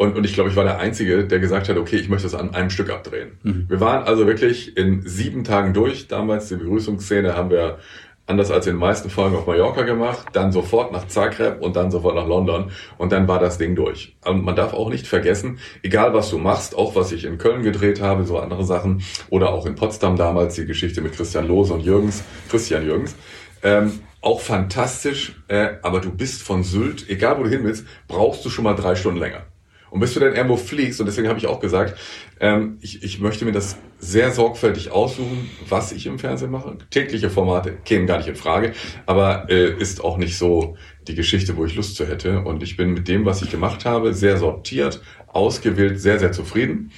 und, 0.00 0.16
und 0.16 0.24
ich 0.24 0.32
glaube, 0.32 0.48
ich 0.48 0.56
war 0.56 0.64
der 0.64 0.78
Einzige, 0.78 1.26
der 1.26 1.40
gesagt 1.40 1.68
hat, 1.68 1.76
okay, 1.76 1.96
ich 1.96 2.08
möchte 2.08 2.26
das 2.26 2.34
an 2.34 2.54
einem 2.54 2.70
Stück 2.70 2.88
abdrehen. 2.88 3.32
Mhm. 3.42 3.66
Wir 3.68 3.80
waren 3.80 4.04
also 4.04 4.26
wirklich 4.26 4.74
in 4.78 5.02
sieben 5.06 5.44
Tagen 5.44 5.74
durch. 5.74 6.08
Damals 6.08 6.48
die 6.48 6.56
Begrüßungsszene 6.56 7.36
haben 7.36 7.50
wir 7.50 7.80
anders 8.24 8.50
als 8.50 8.66
in 8.66 8.76
den 8.76 8.80
meisten 8.80 9.10
Folgen 9.10 9.36
auf 9.36 9.46
Mallorca 9.46 9.82
gemacht, 9.82 10.28
dann 10.32 10.52
sofort 10.52 10.90
nach 10.90 11.06
Zagreb 11.08 11.60
und 11.60 11.76
dann 11.76 11.90
sofort 11.90 12.14
nach 12.14 12.26
London 12.26 12.70
und 12.96 13.12
dann 13.12 13.28
war 13.28 13.40
das 13.40 13.58
Ding 13.58 13.74
durch. 13.74 14.16
Und 14.24 14.42
man 14.42 14.56
darf 14.56 14.72
auch 14.72 14.88
nicht 14.88 15.06
vergessen, 15.06 15.58
egal 15.82 16.14
was 16.14 16.30
du 16.30 16.38
machst, 16.38 16.74
auch 16.74 16.96
was 16.96 17.12
ich 17.12 17.26
in 17.26 17.36
Köln 17.36 17.62
gedreht 17.62 18.00
habe, 18.00 18.24
so 18.24 18.38
andere 18.38 18.64
Sachen 18.64 19.02
oder 19.28 19.50
auch 19.50 19.66
in 19.66 19.74
Potsdam 19.74 20.16
damals 20.16 20.54
die 20.54 20.64
Geschichte 20.64 21.02
mit 21.02 21.12
Christian 21.12 21.46
Lohse 21.46 21.74
und 21.74 21.80
Jürgens, 21.80 22.24
Christian 22.48 22.86
Jürgens, 22.86 23.16
ähm, 23.62 24.00
auch 24.22 24.40
fantastisch, 24.40 25.34
äh, 25.48 25.72
aber 25.82 26.00
du 26.00 26.10
bist 26.10 26.40
von 26.40 26.62
Sylt, 26.62 27.10
egal 27.10 27.38
wo 27.38 27.42
du 27.42 27.50
hin 27.50 27.64
willst, 27.64 27.84
brauchst 28.08 28.42
du 28.46 28.48
schon 28.48 28.64
mal 28.64 28.74
drei 28.74 28.94
Stunden 28.94 29.20
länger. 29.20 29.42
Und 29.90 30.00
bis 30.00 30.14
du 30.14 30.20
dann 30.20 30.34
irgendwo 30.34 30.56
fliegst, 30.56 31.00
und 31.00 31.06
deswegen 31.06 31.28
habe 31.28 31.38
ich 31.38 31.46
auch 31.46 31.60
gesagt, 31.60 31.98
ähm, 32.40 32.78
ich, 32.80 33.02
ich 33.02 33.20
möchte 33.20 33.44
mir 33.44 33.52
das 33.52 33.76
sehr 33.98 34.30
sorgfältig 34.30 34.92
aussuchen, 34.92 35.50
was 35.68 35.92
ich 35.92 36.06
im 36.06 36.18
Fernsehen 36.18 36.50
mache. 36.50 36.76
Tägliche 36.90 37.28
Formate 37.28 37.76
kämen 37.84 38.06
gar 38.06 38.18
nicht 38.18 38.28
in 38.28 38.36
Frage, 38.36 38.72
aber 39.06 39.50
äh, 39.50 39.72
ist 39.78 40.02
auch 40.02 40.16
nicht 40.16 40.38
so 40.38 40.76
die 41.06 41.14
Geschichte, 41.14 41.56
wo 41.56 41.64
ich 41.64 41.74
Lust 41.74 41.96
zu 41.96 42.06
hätte. 42.06 42.40
Und 42.40 42.62
ich 42.62 42.76
bin 42.76 42.92
mit 42.92 43.08
dem, 43.08 43.24
was 43.24 43.42
ich 43.42 43.50
gemacht 43.50 43.84
habe, 43.84 44.14
sehr 44.14 44.38
sortiert, 44.38 45.02
ausgewählt, 45.26 46.00
sehr, 46.00 46.18
sehr 46.18 46.32
zufrieden. 46.32 46.92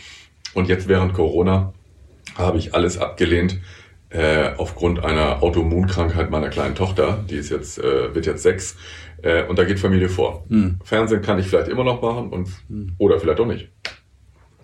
Und 0.54 0.68
jetzt 0.68 0.86
während 0.86 1.14
Corona 1.14 1.72
habe 2.36 2.58
ich 2.58 2.74
alles 2.74 2.98
abgelehnt, 2.98 3.58
äh, 4.12 4.52
aufgrund 4.56 5.04
einer 5.04 5.42
Autoimmunkrankheit 5.42 6.30
meiner 6.30 6.50
kleinen 6.50 6.74
Tochter, 6.74 7.24
die 7.28 7.36
ist 7.36 7.50
jetzt, 7.50 7.78
äh, 7.78 8.14
wird 8.14 8.26
jetzt 8.26 8.42
sechs, 8.42 8.76
äh, 9.22 9.44
und 9.44 9.58
da 9.58 9.64
geht 9.64 9.78
Familie 9.78 10.08
vor. 10.08 10.44
Hm. 10.48 10.78
Fernsehen 10.84 11.22
kann 11.22 11.38
ich 11.38 11.46
vielleicht 11.46 11.68
immer 11.68 11.84
noch 11.84 12.02
machen 12.02 12.30
und, 12.30 12.48
hm. 12.68 12.94
oder 12.98 13.18
vielleicht 13.18 13.40
auch 13.40 13.46
nicht. 13.46 13.70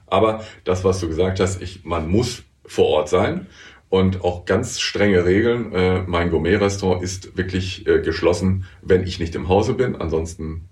Aber 0.07 0.45
das, 0.65 0.85
was 0.85 1.01
du 1.01 1.09
gesagt 1.09 1.41
hast, 1.41 1.63
ich, 1.63 1.85
man 1.85 2.09
muss 2.09 2.43
vor 2.67 2.87
Ort 2.87 3.09
sein 3.09 3.47
und 3.89 4.23
auch 4.23 4.45
ganz 4.45 4.81
strenge 4.81 5.25
Regeln. 5.25 5.73
Äh, 5.73 6.03
mein 6.07 6.31
Gourmet-Restaurant 6.31 7.03
ist 7.03 7.37
wirklich 7.37 7.87
äh, 7.87 8.01
geschlossen, 8.01 8.65
wenn 8.83 9.05
ich 9.05 9.19
nicht 9.19 9.35
im 9.35 9.49
Hause 9.49 9.75
bin. 9.75 9.97
Ansonsten 9.97 10.69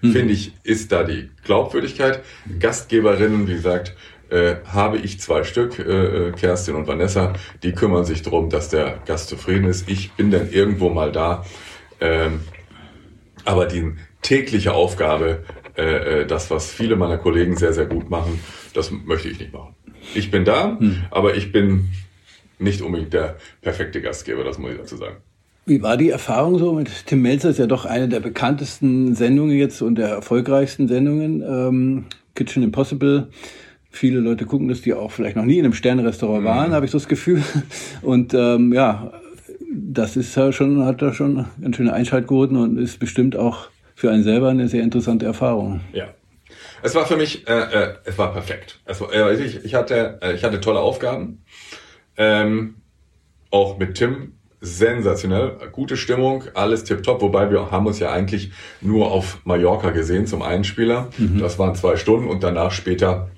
hm. 0.00 0.12
finde 0.12 0.34
ich, 0.34 0.52
ist 0.64 0.92
da 0.92 1.02
die 1.02 1.30
Glaubwürdigkeit. 1.44 2.22
Gastgeberinnen, 2.60 3.48
wie 3.48 3.54
gesagt, 3.54 3.94
äh, 4.30 4.56
habe 4.66 4.98
ich 4.98 5.20
zwei 5.20 5.44
Stück, 5.44 5.78
äh, 5.78 6.28
äh, 6.28 6.32
Kerstin 6.32 6.74
und 6.74 6.86
Vanessa, 6.86 7.32
die 7.62 7.72
kümmern 7.72 8.04
sich 8.04 8.22
darum, 8.22 8.50
dass 8.50 8.68
der 8.68 8.98
Gast 9.06 9.28
zufrieden 9.28 9.64
ist. 9.66 9.88
Ich 9.88 10.12
bin 10.12 10.30
dann 10.30 10.50
irgendwo 10.50 10.90
mal 10.90 11.12
da. 11.12 11.44
Ähm, 12.00 12.40
aber 13.44 13.66
die 13.66 13.92
tägliche 14.22 14.72
Aufgabe, 14.72 15.44
äh, 15.76 16.22
äh, 16.22 16.26
das, 16.26 16.50
was 16.50 16.70
viele 16.70 16.96
meiner 16.96 17.18
Kollegen 17.18 17.56
sehr, 17.56 17.72
sehr 17.72 17.86
gut 17.86 18.10
machen, 18.10 18.40
das 18.74 18.90
möchte 18.90 19.28
ich 19.28 19.38
nicht 19.38 19.52
machen. 19.52 19.74
Ich 20.14 20.30
bin 20.30 20.44
da, 20.44 20.78
hm. 20.78 21.04
aber 21.10 21.36
ich 21.36 21.52
bin 21.52 21.88
nicht 22.58 22.82
unbedingt 22.82 23.12
der 23.12 23.36
perfekte 23.62 24.00
Gastgeber, 24.00 24.44
das 24.44 24.58
muss 24.58 24.72
ich 24.72 24.78
dazu 24.78 24.96
sagen. 24.96 25.16
Wie 25.66 25.82
war 25.82 25.96
die 25.96 26.10
Erfahrung 26.10 26.58
so 26.58 26.72
mit 26.72 27.06
Tim 27.06 27.20
Melzer? 27.20 27.50
Ist 27.50 27.58
ja 27.58 27.66
doch 27.66 27.84
eine 27.84 28.08
der 28.08 28.20
bekanntesten 28.20 29.14
Sendungen 29.14 29.56
jetzt 29.56 29.82
und 29.82 29.96
der 29.96 30.08
erfolgreichsten 30.08 30.88
Sendungen. 30.88 31.42
Ähm, 31.42 32.04
Kitchen 32.34 32.62
Impossible 32.62 33.28
viele 33.90 34.20
Leute 34.20 34.44
gucken 34.44 34.68
dass 34.68 34.82
die 34.82 34.94
auch 34.94 35.10
vielleicht 35.10 35.36
noch 35.36 35.44
nie 35.44 35.58
in 35.58 35.64
einem 35.64 35.74
Sternrestaurant 35.74 36.44
waren, 36.44 36.70
mhm. 36.70 36.74
habe 36.74 36.84
ich 36.84 36.90
so 36.92 36.98
das 36.98 37.08
Gefühl. 37.08 37.42
Und 38.02 38.34
ähm, 38.34 38.72
ja, 38.72 39.12
das 39.72 40.16
ist 40.16 40.34
ja 40.36 40.52
schon, 40.52 40.84
hat 40.84 41.02
da 41.02 41.12
schon 41.12 41.46
ganz 41.60 41.76
schöne 41.76 41.92
Einschaltquoten 41.92 42.56
und 42.56 42.78
ist 42.78 42.98
bestimmt 42.98 43.36
auch 43.36 43.68
für 43.94 44.10
einen 44.10 44.22
selber 44.22 44.48
eine 44.48 44.68
sehr 44.68 44.82
interessante 44.82 45.26
Erfahrung. 45.26 45.80
Ja. 45.92 46.08
Es 46.82 46.94
war 46.94 47.06
für 47.06 47.16
mich, 47.16 47.48
äh, 47.48 47.52
äh, 47.52 47.94
es 48.04 48.16
war 48.16 48.32
perfekt. 48.32 48.80
Also, 48.84 49.10
äh, 49.10 49.34
ich, 49.34 49.64
ich, 49.64 49.74
hatte, 49.74 50.18
äh, 50.22 50.34
ich 50.34 50.44
hatte 50.44 50.60
tolle 50.60 50.78
Aufgaben. 50.78 51.42
Ähm, 52.16 52.76
auch 53.50 53.78
mit 53.78 53.96
Tim 53.96 54.34
sensationell, 54.60 55.56
gute 55.72 55.96
Stimmung, 55.96 56.44
alles 56.54 56.84
tipptopp, 56.84 57.22
wobei 57.22 57.50
wir 57.50 57.70
haben 57.70 57.86
uns 57.86 57.98
ja 58.00 58.12
eigentlich 58.12 58.50
nur 58.80 59.10
auf 59.10 59.40
Mallorca 59.44 59.90
gesehen 59.90 60.26
zum 60.26 60.42
Einspieler. 60.42 61.08
Mhm. 61.16 61.38
Das 61.38 61.58
waren 61.58 61.74
zwei 61.74 61.96
Stunden 61.96 62.28
und 62.28 62.42
danach 62.42 62.72
später 62.72 63.30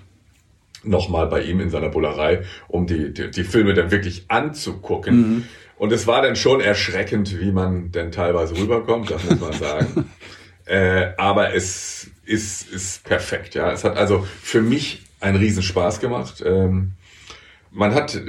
nochmal 0.82 1.26
bei 1.26 1.42
ihm 1.42 1.60
in 1.60 1.70
seiner 1.70 1.88
Bullerei, 1.88 2.42
um 2.68 2.86
die, 2.86 3.12
die, 3.12 3.30
die 3.30 3.44
Filme 3.44 3.74
dann 3.74 3.90
wirklich 3.90 4.24
anzugucken. 4.28 5.16
Mhm. 5.16 5.44
Und 5.76 5.92
es 5.92 6.06
war 6.06 6.20
dann 6.22 6.36
schon 6.36 6.60
erschreckend, 6.60 7.40
wie 7.40 7.52
man 7.52 7.90
denn 7.90 8.12
teilweise 8.12 8.56
rüberkommt, 8.56 9.10
das 9.10 9.24
muss 9.24 9.40
man 9.40 9.52
sagen. 9.54 10.10
äh, 10.66 11.12
aber 11.16 11.54
es 11.54 12.10
ist, 12.24 12.70
ist 12.70 13.04
perfekt, 13.04 13.54
ja. 13.54 13.72
Es 13.72 13.84
hat 13.84 13.96
also 13.96 14.26
für 14.42 14.60
mich 14.60 15.06
einen 15.20 15.36
Riesenspaß 15.36 16.00
gemacht. 16.00 16.42
Ähm, 16.44 16.92
man 17.70 17.94
hat 17.94 18.14
äh, 18.14 18.20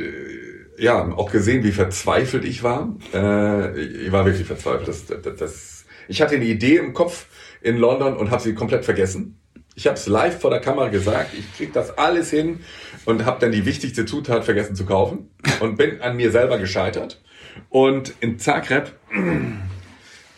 ja 0.78 1.12
auch 1.14 1.32
gesehen, 1.32 1.64
wie 1.64 1.72
verzweifelt 1.72 2.46
ich 2.46 2.64
war. 2.64 2.96
Äh, 3.14 3.82
ich 3.82 4.12
war 4.12 4.26
wirklich 4.26 4.48
verzweifelt. 4.48 4.88
Das, 4.88 5.06
das, 5.08 5.36
das, 5.38 5.86
ich 6.08 6.22
hatte 6.22 6.36
eine 6.36 6.46
Idee 6.46 6.78
im 6.78 6.94
Kopf 6.94 7.28
in 7.62 7.78
London 7.78 8.16
und 8.16 8.32
habe 8.32 8.42
sie 8.42 8.56
komplett 8.56 8.86
vergessen. 8.86 9.41
Ich 9.76 9.88
habe 9.88 9.96
es 9.96 10.08
live 10.08 10.40
vor 10.40 10.50
der 10.50 10.60
Kamera 10.60 10.90
gesagt, 10.90 11.34
ich 11.34 11.56
krieg 11.56 11.72
das 11.74 11.98
alles 11.98 12.30
hin 12.30 12.60
und 13.06 13.26
habe 13.26 13.40
dann 13.40 13.52
die 13.52 13.66
wichtigste 13.66 14.06
Zutat 14.06 14.44
vergessen 14.44 14.76
zu 14.76 14.86
kaufen 14.86 15.30
und 15.62 15.78
bin 15.78 16.02
an 16.02 16.18
mir 16.18 16.32
selber 16.32 16.58
gescheitert. 16.58 17.22
Und 17.70 18.14
in 18.20 18.38
Zagreb 18.38 18.92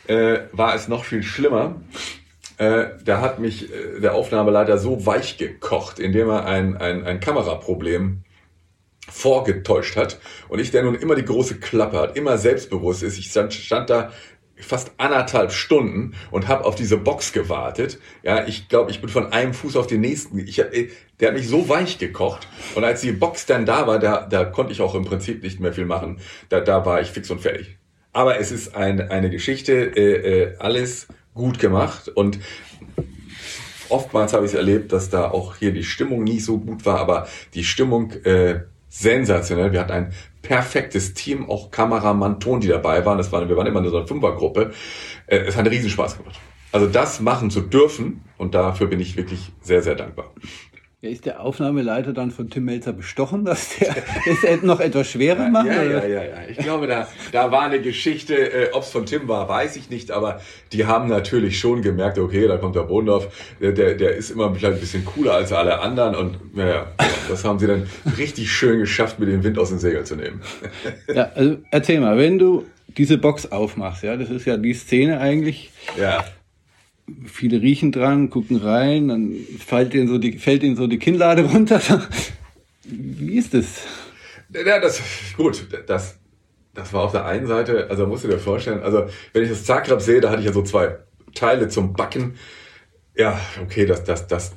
äh, 0.07 0.39
war 0.51 0.75
es 0.75 0.87
noch 0.87 1.03
viel 1.03 1.23
schlimmer. 1.23 1.81
Äh, 2.57 2.85
da 3.03 3.21
hat 3.21 3.39
mich 3.39 3.73
äh, 3.73 3.99
der 3.99 4.13
Aufnahmeleiter 4.13 4.77
so 4.77 5.05
weich 5.05 5.37
gekocht, 5.37 5.97
indem 5.97 6.29
er 6.29 6.45
ein, 6.45 6.77
ein, 6.77 7.03
ein 7.03 7.19
Kameraproblem 7.19 8.23
vorgetäuscht 9.09 9.97
hat 9.97 10.19
und 10.47 10.59
ich, 10.59 10.71
der 10.71 10.83
nun 10.83 10.95
immer 10.95 11.15
die 11.15 11.25
große 11.25 11.59
Klappe 11.59 11.99
hat, 11.99 12.15
immer 12.15 12.37
selbstbewusst 12.37 13.03
ist, 13.03 13.17
ich 13.17 13.29
stand, 13.29 13.53
stand 13.53 13.89
da 13.89 14.11
fast 14.63 14.91
anderthalb 14.97 15.51
Stunden 15.51 16.13
und 16.31 16.47
habe 16.47 16.65
auf 16.65 16.75
diese 16.75 16.97
Box 16.97 17.33
gewartet. 17.33 17.99
Ja, 18.23 18.47
ich 18.47 18.69
glaube, 18.69 18.91
ich 18.91 19.01
bin 19.01 19.09
von 19.09 19.31
einem 19.31 19.53
Fuß 19.53 19.75
auf 19.75 19.87
den 19.87 20.01
nächsten. 20.01 20.39
Ich, 20.39 20.59
äh, 20.59 20.89
der 21.19 21.29
hat 21.29 21.35
mich 21.35 21.47
so 21.47 21.69
weich 21.69 21.99
gekocht. 21.99 22.47
Und 22.75 22.83
als 22.83 23.01
die 23.01 23.11
Box 23.11 23.45
dann 23.45 23.65
da 23.65 23.87
war, 23.87 23.99
da, 23.99 24.25
da 24.25 24.45
konnte 24.45 24.73
ich 24.73 24.81
auch 24.81 24.95
im 24.95 25.05
Prinzip 25.05 25.43
nicht 25.43 25.59
mehr 25.59 25.73
viel 25.73 25.85
machen. 25.85 26.19
Da, 26.49 26.59
da 26.59 26.85
war 26.85 27.01
ich 27.01 27.09
fix 27.09 27.29
und 27.29 27.41
fertig. 27.41 27.77
Aber 28.11 28.39
es 28.39 28.51
ist 28.51 28.75
ein, 28.75 29.01
eine 29.09 29.29
Geschichte, 29.29 29.73
äh, 29.73 30.41
äh, 30.43 30.57
alles 30.59 31.07
gut 31.33 31.59
gemacht 31.59 32.09
und 32.09 32.39
oftmals 33.89 34.33
habe 34.33 34.45
ich 34.45 34.51
es 34.51 34.57
erlebt, 34.57 34.91
dass 34.91 35.09
da 35.09 35.29
auch 35.31 35.55
hier 35.55 35.71
die 35.71 35.83
Stimmung 35.83 36.23
nie 36.23 36.39
so 36.39 36.59
gut 36.59 36.85
war, 36.85 36.99
aber 36.99 37.27
die 37.53 37.63
Stimmung 37.63 38.11
äh, 38.23 38.61
sensationell. 38.93 39.71
Wir 39.71 39.79
hatten 39.79 39.91
ein 39.91 40.13
perfektes 40.43 41.15
Team, 41.15 41.49
auch 41.49 41.71
Kameramann, 41.71 42.39
Ton, 42.39 42.59
die 42.59 42.67
dabei 42.67 43.03
waren. 43.05 43.17
Das 43.17 43.31
waren 43.31 43.49
wir 43.49 43.57
waren 43.57 43.65
immer 43.65 43.79
in 43.79 43.89
so 43.89 43.97
einer 43.97 44.07
Fünfergruppe. 44.07 44.71
Äh, 45.25 45.37
es 45.39 45.55
hat 45.55 45.65
einen 45.65 45.73
Riesenspaß 45.73 46.17
gemacht. 46.17 46.39
Also 46.71 46.87
das 46.87 47.19
machen 47.19 47.49
zu 47.49 47.61
dürfen 47.61 48.23
und 48.37 48.53
dafür 48.53 48.87
bin 48.87 48.99
ich 48.99 49.17
wirklich 49.17 49.51
sehr, 49.61 49.81
sehr 49.81 49.95
dankbar. 49.95 50.33
Ja, 51.03 51.09
ist 51.09 51.25
der 51.25 51.41
Aufnahmeleiter 51.41 52.13
dann 52.13 52.31
von 52.31 52.49
Tim 52.49 52.63
Melzer 52.63 52.93
bestochen, 52.93 53.43
dass 53.43 53.77
der 53.77 53.93
es 54.49 54.61
noch 54.61 54.79
etwas 54.79 55.09
schwerer 55.09 55.49
macht? 55.49 55.67
Ja, 55.67 55.83
ja, 55.83 56.05
ja, 56.05 56.23
ja. 56.23 56.35
Ich 56.47 56.57
glaube, 56.59 56.87
da, 56.87 57.09
da 57.33 57.51
war 57.51 57.63
eine 57.63 57.81
Geschichte, 57.81 58.35
äh, 58.35 58.69
ob 58.71 58.83
es 58.83 58.89
von 58.89 59.05
Tim 59.05 59.27
war, 59.27 59.49
weiß 59.49 59.75
ich 59.75 59.89
nicht, 59.89 60.11
aber 60.11 60.39
die 60.71 60.85
haben 60.85 61.09
natürlich 61.09 61.59
schon 61.59 61.81
gemerkt, 61.81 62.19
okay, 62.19 62.47
da 62.47 62.55
kommt 62.55 62.77
der 62.77 62.83
Bodendorf, 62.83 63.27
der, 63.59 63.73
der, 63.73 63.95
der 63.95 64.15
ist 64.15 64.29
immer 64.29 64.47
ein 64.47 64.53
bisschen 64.53 65.03
cooler 65.03 65.33
als 65.33 65.51
alle 65.51 65.81
anderen 65.81 66.15
und 66.15 66.37
ja, 66.55 66.87
das 67.27 67.43
haben 67.43 67.59
sie 67.59 67.67
dann 67.67 67.85
richtig 68.17 68.49
schön 68.49 68.79
geschafft, 68.79 69.19
mit 69.19 69.27
dem 69.27 69.43
Wind 69.43 69.59
aus 69.59 69.71
den 69.71 69.79
Segeln 69.79 70.05
zu 70.05 70.15
nehmen. 70.15 70.39
Ja, 71.13 71.31
also 71.35 71.57
erzähl 71.69 71.99
mal, 71.99 72.17
wenn 72.17 72.39
du 72.39 72.63
diese 72.87 73.17
Box 73.17 73.51
aufmachst, 73.51 74.03
ja, 74.03 74.15
das 74.15 74.29
ist 74.29 74.45
ja 74.45 74.55
die 74.55 74.73
Szene 74.73 75.19
eigentlich. 75.19 75.69
Ja 75.99 76.23
viele 77.25 77.61
riechen 77.61 77.91
dran, 77.91 78.29
gucken 78.29 78.57
rein, 78.57 79.09
dann 79.09 79.35
fällt 79.59 79.93
ihnen 79.93 80.07
so 80.07 80.17
die, 80.17 80.37
fällt 80.37 80.63
ihnen 80.63 80.75
so 80.75 80.87
die 80.87 80.99
Kinnlade 80.99 81.43
runter. 81.51 81.81
Wie 82.85 83.37
ist 83.37 83.53
das? 83.53 83.81
Ja, 84.53 84.79
das, 84.79 85.01
gut, 85.35 85.67
das, 85.87 86.19
das 86.73 86.93
war 86.93 87.03
auf 87.03 87.11
der 87.11 87.25
einen 87.25 87.47
Seite, 87.47 87.87
also 87.89 88.05
musst 88.05 88.23
du 88.23 88.27
dir 88.27 88.39
vorstellen, 88.39 88.81
also 88.83 89.07
wenn 89.33 89.43
ich 89.43 89.49
das 89.49 89.65
Zagreb 89.65 90.01
sehe, 90.01 90.21
da 90.21 90.29
hatte 90.29 90.41
ich 90.41 90.47
ja 90.47 90.53
so 90.53 90.63
zwei 90.63 90.97
Teile 91.33 91.67
zum 91.69 91.93
Backen. 91.93 92.35
Ja, 93.15 93.39
okay, 93.61 93.85
das, 93.85 94.03
das, 94.03 94.27
das, 94.27 94.53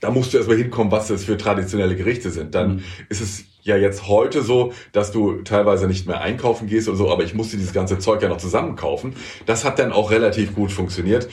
da 0.00 0.10
musst 0.10 0.32
du 0.32 0.38
erstmal 0.38 0.56
hinkommen, 0.56 0.92
was 0.92 1.08
das 1.08 1.24
für 1.24 1.36
traditionelle 1.36 1.96
Gerichte 1.96 2.30
sind. 2.30 2.54
Dann 2.54 2.76
mhm. 2.76 2.84
ist 3.08 3.20
es 3.20 3.44
ja 3.62 3.76
jetzt 3.76 4.06
heute 4.06 4.42
so, 4.42 4.72
dass 4.92 5.10
du 5.10 5.42
teilweise 5.42 5.88
nicht 5.88 6.06
mehr 6.06 6.20
einkaufen 6.20 6.68
gehst 6.68 6.88
oder 6.88 6.96
so, 6.96 7.10
aber 7.10 7.24
ich 7.24 7.34
musste 7.34 7.56
dieses 7.56 7.72
ganze 7.72 7.98
Zeug 7.98 8.22
ja 8.22 8.28
noch 8.28 8.36
zusammenkaufen. 8.38 9.14
Das 9.44 9.64
hat 9.64 9.78
dann 9.78 9.92
auch 9.92 10.10
relativ 10.10 10.54
gut 10.54 10.70
funktioniert. 10.70 11.28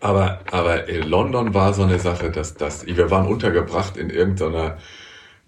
Aber, 0.00 0.40
aber 0.50 0.84
London 1.04 1.54
war 1.54 1.72
so 1.72 1.82
eine 1.82 1.98
Sache, 1.98 2.30
dass, 2.30 2.54
dass 2.54 2.86
wir 2.86 3.10
waren 3.10 3.26
untergebracht 3.26 3.96
in 3.96 4.10
irgendeiner, 4.10 4.76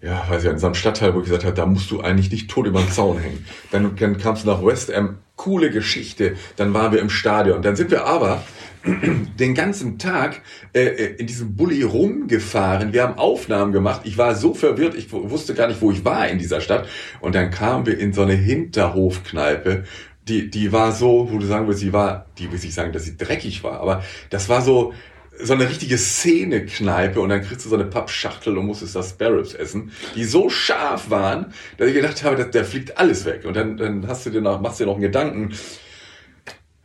ja, 0.01 0.25
weiß 0.29 0.43
ich, 0.43 0.49
in 0.49 0.57
so 0.57 0.67
einem 0.67 0.75
Stadtteil, 0.75 1.13
wo 1.13 1.19
ich 1.19 1.25
gesagt 1.25 1.45
habe, 1.45 1.55
da 1.55 1.65
musst 1.65 1.91
du 1.91 2.01
eigentlich 2.01 2.31
nicht 2.31 2.49
tot 2.49 2.65
über 2.65 2.79
den 2.79 2.89
Zaun 2.89 3.19
hängen. 3.19 3.45
Dann, 3.71 3.95
dann 3.95 4.17
kamst 4.17 4.43
du 4.43 4.47
nach 4.47 4.63
West 4.63 4.93
Ham, 4.93 5.19
coole 5.35 5.69
Geschichte, 5.69 6.35
dann 6.55 6.73
waren 6.73 6.91
wir 6.91 6.99
im 6.99 7.09
Stadion. 7.09 7.61
Dann 7.61 7.75
sind 7.75 7.91
wir 7.91 8.05
aber 8.05 8.43
den 9.39 9.55
ganzen 9.55 9.97
Tag 9.99 10.41
äh, 10.73 10.85
äh, 10.85 11.15
in 11.15 11.27
diesem 11.27 11.55
Bulli 11.55 11.83
rumgefahren. 11.83 12.93
Wir 12.93 13.03
haben 13.03 13.17
Aufnahmen 13.17 13.71
gemacht. 13.71 14.01
Ich 14.03 14.17
war 14.17 14.35
so 14.35 14.53
verwirrt, 14.53 14.95
ich 14.95 15.11
wusste 15.11 15.53
gar 15.53 15.67
nicht, 15.67 15.81
wo 15.81 15.91
ich 15.91 16.05
war 16.05 16.27
in 16.27 16.39
dieser 16.39 16.61
Stadt. 16.61 16.87
Und 17.19 17.35
dann 17.35 17.51
kamen 17.51 17.85
wir 17.85 17.97
in 17.99 18.13
so 18.13 18.21
eine 18.21 18.33
Hinterhofkneipe 18.33 19.83
die, 20.29 20.49
die 20.49 20.71
war 20.71 20.91
so, 20.91 21.27
wo 21.31 21.37
du 21.37 21.45
sagen 21.45 21.67
würdest, 21.67 21.83
die 21.83 21.93
war, 21.93 22.27
die 22.37 22.51
will 22.51 22.59
ich 22.63 22.73
sagen, 22.73 22.93
dass 22.93 23.05
sie 23.05 23.17
dreckig 23.17 23.63
war, 23.63 23.79
aber 23.81 24.03
das 24.29 24.47
war 24.47 24.61
so, 24.61 24.93
so 25.41 25.53
eine 25.53 25.69
richtige 25.69 25.97
Szene-Kneipe 25.97 27.19
und 27.19 27.29
dann 27.29 27.41
kriegst 27.41 27.65
du 27.65 27.69
so 27.69 27.75
eine 27.75 27.85
Pappschachtel 27.85 28.57
und 28.57 28.65
musstest 28.65 28.95
das 28.95 29.11
Sparrows 29.11 29.53
essen, 29.53 29.91
die 30.15 30.25
so 30.25 30.49
scharf 30.49 31.09
waren, 31.09 31.53
dass 31.77 31.87
ich 31.87 31.93
gedacht 31.93 32.23
habe, 32.23 32.45
da, 32.45 32.63
fliegt 32.63 32.97
alles 32.97 33.25
weg. 33.25 33.45
Und 33.45 33.55
dann, 33.55 33.77
dann 33.77 34.07
hast 34.07 34.25
du 34.25 34.29
dir 34.29 34.41
noch, 34.41 34.59
machst 34.59 34.79
dir 34.79 34.85
noch 34.85 34.95
einen 34.95 35.01
Gedanken. 35.01 35.53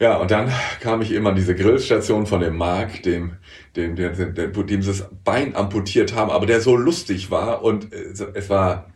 Ja, 0.01 0.17
und 0.17 0.31
dann 0.31 0.53
kam 0.81 1.03
ich 1.03 1.13
eben 1.13 1.27
an 1.27 1.35
diese 1.35 1.55
Grillstation 1.55 2.27
von 2.27 2.41
dem 2.41 2.57
Mark, 2.57 3.03
dem, 3.03 3.33
dem, 3.77 3.97
dem, 3.97 4.15
dem, 4.15 4.35
dem, 4.35 4.67
dem 4.67 4.83
sie 4.83 4.89
das 4.89 5.09
Bein 5.25 5.57
amputiert 5.57 6.15
haben, 6.15 6.31
aber 6.31 6.47
der 6.47 6.61
so 6.61 6.77
lustig 6.77 7.31
war 7.31 7.63
und 7.63 7.93
es 7.93 8.51
war 8.51 8.94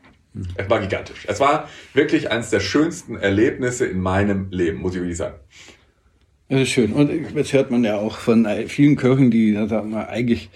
es 0.57 0.69
war 0.71 0.81
gigantisch. 0.81 1.27
Es 1.29 1.41
war 1.41 1.69
wirklich 1.95 2.31
eines 2.31 2.51
der 2.51 2.61
schönsten 2.61 3.17
Erlebnisse 3.17 3.87
in 3.87 4.01
meinem 4.01 4.49
Leben, 4.51 4.81
muss 4.81 4.95
ich 4.95 5.01
wirklich 5.01 5.17
sagen. 5.17 5.37
Das 6.49 6.63
ist 6.63 6.71
schön. 6.71 6.93
Und 6.93 7.11
jetzt 7.35 7.53
hört 7.53 7.71
man 7.71 7.85
ja 7.85 7.97
auch 7.97 8.17
von 8.17 8.47
vielen 8.69 8.97
Köchen, 8.97 9.31
die 9.31 9.53
sagen 9.69 9.91
wir, 9.91 10.09
eigentlich 10.09 10.49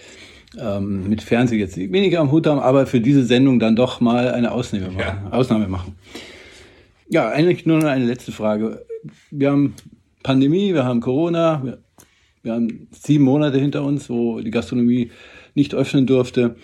ähm, 0.59 1.09
mit 1.09 1.21
Fernsehen 1.21 1.59
jetzt 1.59 1.77
weniger 1.77 2.19
am 2.19 2.31
Hut 2.31 2.47
haben, 2.47 2.59
aber 2.59 2.85
für 2.85 2.99
diese 2.99 3.23
Sendung 3.25 3.59
dann 3.59 3.75
doch 3.75 4.01
mal 4.01 4.31
eine 4.31 4.51
Ausnahme 4.51 4.87
machen. 4.87 4.99
Ja. 4.99 5.31
Ausnahme 5.31 5.67
machen. 5.67 5.95
Ja, 7.09 7.29
eigentlich 7.29 7.65
nur 7.65 7.79
noch 7.79 7.89
eine 7.89 8.05
letzte 8.05 8.31
Frage. 8.31 8.85
Wir 9.29 9.51
haben 9.51 9.75
Pandemie, 10.23 10.73
wir 10.73 10.85
haben 10.85 11.01
Corona, 11.01 11.61
wir, 11.63 11.77
wir 12.41 12.53
haben 12.53 12.87
sieben 12.91 13.25
Monate 13.25 13.59
hinter 13.59 13.83
uns, 13.83 14.09
wo 14.09 14.39
die 14.39 14.51
Gastronomie 14.51 15.11
nicht 15.53 15.75
öffnen 15.75 16.07
durfte. 16.07 16.55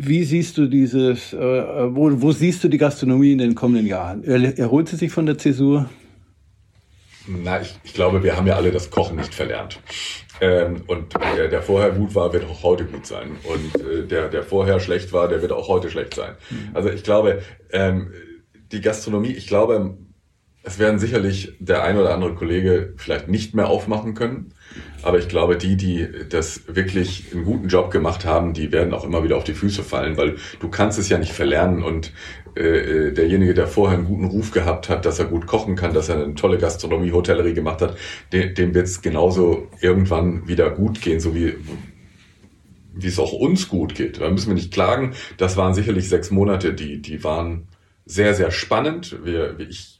Wie 0.00 0.22
siehst 0.22 0.56
du 0.56 0.66
dieses, 0.66 1.32
äh, 1.32 1.38
wo, 1.38 2.22
wo 2.22 2.30
siehst 2.30 2.62
du 2.62 2.68
die 2.68 2.78
Gastronomie 2.78 3.32
in 3.32 3.38
den 3.38 3.56
kommenden 3.56 3.86
Jahren? 3.86 4.22
Erholt 4.22 4.88
sie 4.88 4.96
sich 4.96 5.10
von 5.10 5.26
der 5.26 5.38
Zäsur? 5.38 5.90
Na, 7.26 7.60
ich, 7.60 7.76
ich 7.82 7.94
glaube, 7.94 8.22
wir 8.22 8.36
haben 8.36 8.46
ja 8.46 8.54
alle 8.54 8.70
das 8.70 8.90
Kochen 8.90 9.16
nicht 9.16 9.34
verlernt. 9.34 9.80
Ähm, 10.40 10.82
und 10.86 11.14
der, 11.36 11.48
der 11.48 11.62
vorher 11.62 11.90
gut 11.90 12.14
war, 12.14 12.32
wird 12.32 12.44
auch 12.44 12.62
heute 12.62 12.84
gut 12.84 13.06
sein. 13.06 13.32
Und 13.42 13.82
äh, 13.82 14.06
der, 14.06 14.28
der 14.28 14.44
vorher 14.44 14.78
schlecht 14.78 15.12
war, 15.12 15.26
der 15.28 15.42
wird 15.42 15.50
auch 15.50 15.66
heute 15.66 15.90
schlecht 15.90 16.14
sein. 16.14 16.36
Mhm. 16.48 16.70
Also 16.74 16.90
ich 16.90 17.02
glaube, 17.02 17.42
ähm, 17.72 18.12
die 18.70 18.80
Gastronomie, 18.80 19.32
ich 19.32 19.48
glaube, 19.48 19.98
es 20.68 20.78
werden 20.78 20.98
sicherlich 20.98 21.54
der 21.60 21.82
ein 21.82 21.96
oder 21.96 22.12
andere 22.12 22.34
Kollege 22.34 22.92
vielleicht 22.96 23.28
nicht 23.28 23.54
mehr 23.54 23.68
aufmachen 23.68 24.12
können. 24.12 24.52
Aber 25.02 25.18
ich 25.18 25.26
glaube, 25.28 25.56
die, 25.56 25.76
die 25.78 26.06
das 26.28 26.62
wirklich 26.66 27.32
einen 27.32 27.44
guten 27.44 27.68
Job 27.68 27.90
gemacht 27.90 28.26
haben, 28.26 28.52
die 28.52 28.70
werden 28.70 28.92
auch 28.92 29.04
immer 29.04 29.24
wieder 29.24 29.38
auf 29.38 29.44
die 29.44 29.54
Füße 29.54 29.82
fallen, 29.82 30.18
weil 30.18 30.36
du 30.60 30.68
kannst 30.68 30.98
es 30.98 31.08
ja 31.08 31.16
nicht 31.16 31.32
verlernen 31.32 31.82
und 31.82 32.12
äh, 32.54 33.12
derjenige, 33.12 33.54
der 33.54 33.66
vorher 33.66 33.96
einen 33.96 34.06
guten 34.06 34.26
Ruf 34.26 34.50
gehabt 34.50 34.90
hat, 34.90 35.06
dass 35.06 35.18
er 35.18 35.24
gut 35.24 35.46
kochen 35.46 35.74
kann, 35.74 35.94
dass 35.94 36.10
er 36.10 36.22
eine 36.22 36.34
tolle 36.34 36.58
Gastronomie, 36.58 37.12
Hotellerie 37.12 37.54
gemacht 37.54 37.80
hat, 37.80 37.96
dem, 38.34 38.54
dem 38.54 38.74
wird 38.74 38.88
es 38.88 39.00
genauso 39.00 39.68
irgendwann 39.80 40.46
wieder 40.48 40.70
gut 40.70 41.00
gehen, 41.00 41.18
so 41.18 41.34
wie 41.34 41.54
wie 43.00 43.06
es 43.06 43.18
auch 43.18 43.32
uns 43.32 43.68
gut 43.68 43.94
geht. 43.94 44.20
Da 44.20 44.28
müssen 44.28 44.48
wir 44.48 44.54
nicht 44.54 44.72
klagen. 44.72 45.14
Das 45.36 45.56
waren 45.56 45.72
sicherlich 45.72 46.08
sechs 46.08 46.32
Monate, 46.32 46.74
die, 46.74 47.00
die 47.00 47.22
waren 47.22 47.68
sehr, 48.04 48.34
sehr 48.34 48.50
spannend. 48.50 49.18
Wir, 49.22 49.60
ich 49.60 49.97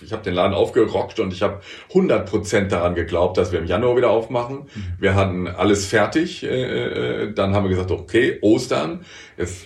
ich 0.00 0.12
habe 0.12 0.22
den 0.22 0.34
Laden 0.34 0.54
aufgerockt 0.54 1.20
und 1.20 1.32
ich 1.32 1.42
habe 1.42 1.60
100% 1.92 2.68
daran 2.68 2.94
geglaubt, 2.94 3.36
dass 3.38 3.52
wir 3.52 3.58
im 3.58 3.66
Januar 3.66 3.96
wieder 3.96 4.10
aufmachen. 4.10 4.66
Wir 4.98 5.14
hatten 5.14 5.46
alles 5.46 5.86
fertig. 5.86 6.42
Äh, 6.42 6.48
äh, 6.48 7.32
dann 7.32 7.54
haben 7.54 7.64
wir 7.64 7.70
gesagt, 7.70 7.90
okay, 7.90 8.38
Ostern. 8.40 9.04
Jetzt 9.36 9.64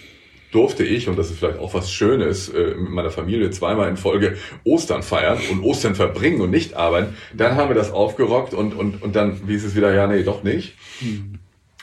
durfte 0.52 0.84
ich, 0.84 1.08
und 1.08 1.18
das 1.18 1.30
ist 1.30 1.38
vielleicht 1.38 1.58
auch 1.58 1.74
was 1.74 1.90
Schönes, 1.90 2.48
äh, 2.48 2.74
mit 2.74 2.90
meiner 2.90 3.10
Familie 3.10 3.50
zweimal 3.50 3.88
in 3.88 3.96
Folge 3.96 4.36
Ostern 4.64 5.02
feiern 5.02 5.38
und 5.50 5.62
Ostern 5.62 5.94
verbringen 5.94 6.40
und 6.40 6.50
nicht 6.50 6.74
arbeiten. 6.74 7.16
Dann 7.34 7.56
haben 7.56 7.68
wir 7.68 7.76
das 7.76 7.92
aufgerockt 7.92 8.54
und, 8.54 8.74
und, 8.74 9.02
und 9.02 9.16
dann 9.16 9.48
ist 9.48 9.64
es 9.64 9.76
wieder, 9.76 9.92
ja, 9.94 10.06
nee, 10.06 10.22
doch 10.22 10.42
nicht. 10.42 10.74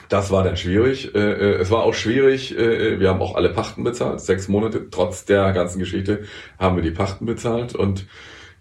Das 0.10 0.31
war 0.31 0.43
dann 0.43 0.58
schwierig. 0.58 1.13
Äh, 1.15 1.19
äh, 1.19 1.55
es 1.55 1.71
war 1.71 1.84
auch 1.84 1.93
schwierig. 1.93 2.58
Äh, 2.58 2.99
wir 2.99 3.10
haben 3.10 3.21
auch 3.21 3.36
alle 3.36 3.49
Pachten 3.49 3.84
bezahlt. 3.84 4.21
Sechs 4.21 4.47
Monate, 4.47 4.89
trotz 4.89 5.25
der 5.25 5.51
ganzen 5.51 5.79
Geschichte, 5.79 6.23
haben 6.60 6.75
wir 6.75 6.84
die 6.84 6.91
Pachten 6.91 7.25
bezahlt. 7.25 7.75
Und 7.75 8.05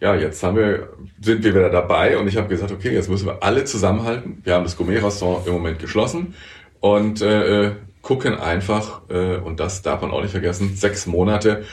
ja, 0.01 0.15
jetzt 0.15 0.43
haben 0.43 0.57
wir, 0.57 0.89
sind 1.21 1.45
wir 1.45 1.55
wieder 1.55 1.71
dabei. 1.71 2.19
Und 2.19 2.29
ich 2.29 2.37
habe 2.37 2.49
gesagt, 2.49 2.73
okay, 2.73 2.93
jetzt 2.93 3.09
müssen 3.09 3.27
wir 3.27 3.43
alle 3.43 3.65
zusammenhalten. 3.65 4.41
Wir 4.45 4.55
haben 4.55 4.65
das 4.65 4.77
Gourmet-Restaurant 4.77 5.47
im 5.47 5.55
Moment 5.55 5.79
geschlossen. 5.79 6.35
Und 6.81 7.23
äh, 7.23 7.73
gucken 8.03 8.35
einfach, 8.35 9.03
äh, 9.09 9.37
und 9.37 9.61
das 9.61 9.83
darf 9.83 10.03
man 10.03 10.11
auch 10.11 10.21
nicht 10.21 10.33
vergessen, 10.33 10.77
sechs 10.77 11.07
Monate 11.07 11.65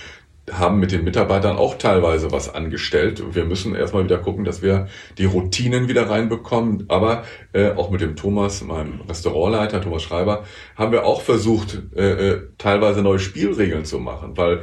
haben 0.51 0.79
mit 0.79 0.91
den 0.91 1.03
Mitarbeitern 1.03 1.57
auch 1.57 1.77
teilweise 1.77 2.31
was 2.31 2.53
angestellt. 2.53 3.23
Wir 3.35 3.45
müssen 3.45 3.75
erstmal 3.75 4.03
wieder 4.03 4.17
gucken, 4.17 4.43
dass 4.43 4.61
wir 4.61 4.87
die 5.17 5.25
Routinen 5.25 5.87
wieder 5.87 6.09
reinbekommen. 6.09 6.85
Aber 6.87 7.23
äh, 7.53 7.71
auch 7.71 7.91
mit 7.91 8.01
dem 8.01 8.15
Thomas, 8.15 8.63
meinem 8.63 9.01
Restaurantleiter, 9.01 9.81
Thomas 9.81 10.01
Schreiber, 10.01 10.43
haben 10.75 10.91
wir 10.91 11.05
auch 11.05 11.21
versucht, 11.21 11.81
äh, 11.95 12.29
äh, 12.29 12.41
teilweise 12.57 13.01
neue 13.01 13.19
Spielregeln 13.19 13.85
zu 13.85 13.99
machen, 13.99 14.35
weil 14.35 14.61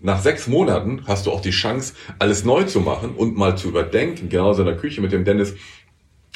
nach 0.00 0.20
sechs 0.20 0.46
Monaten 0.46 1.02
hast 1.06 1.26
du 1.26 1.30
auch 1.30 1.40
die 1.40 1.50
Chance, 1.50 1.94
alles 2.18 2.44
neu 2.44 2.64
zu 2.64 2.80
machen 2.80 3.14
und 3.16 3.36
mal 3.36 3.56
zu 3.56 3.68
überdenken. 3.68 4.28
Genauso 4.28 4.62
in 4.62 4.66
der 4.66 4.76
Küche 4.76 5.00
mit 5.00 5.12
dem 5.12 5.24
Dennis. 5.24 5.54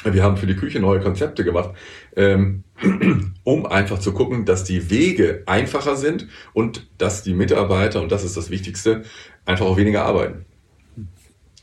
Wir 0.03 0.23
haben 0.23 0.37
für 0.37 0.47
die 0.47 0.55
Küche 0.55 0.79
neue 0.79 0.99
Konzepte 0.99 1.43
gemacht, 1.43 1.71
ähm, 2.15 2.63
um 3.43 3.67
einfach 3.67 3.99
zu 3.99 4.13
gucken, 4.13 4.45
dass 4.45 4.63
die 4.63 4.89
Wege 4.89 5.43
einfacher 5.45 5.95
sind 5.95 6.27
und 6.53 6.87
dass 6.97 7.21
die 7.21 7.35
Mitarbeiter, 7.35 8.01
und 8.01 8.11
das 8.11 8.23
ist 8.23 8.35
das 8.35 8.49
Wichtigste, 8.49 9.03
einfach 9.45 9.67
auch 9.67 9.77
weniger 9.77 10.03
arbeiten. 10.03 10.45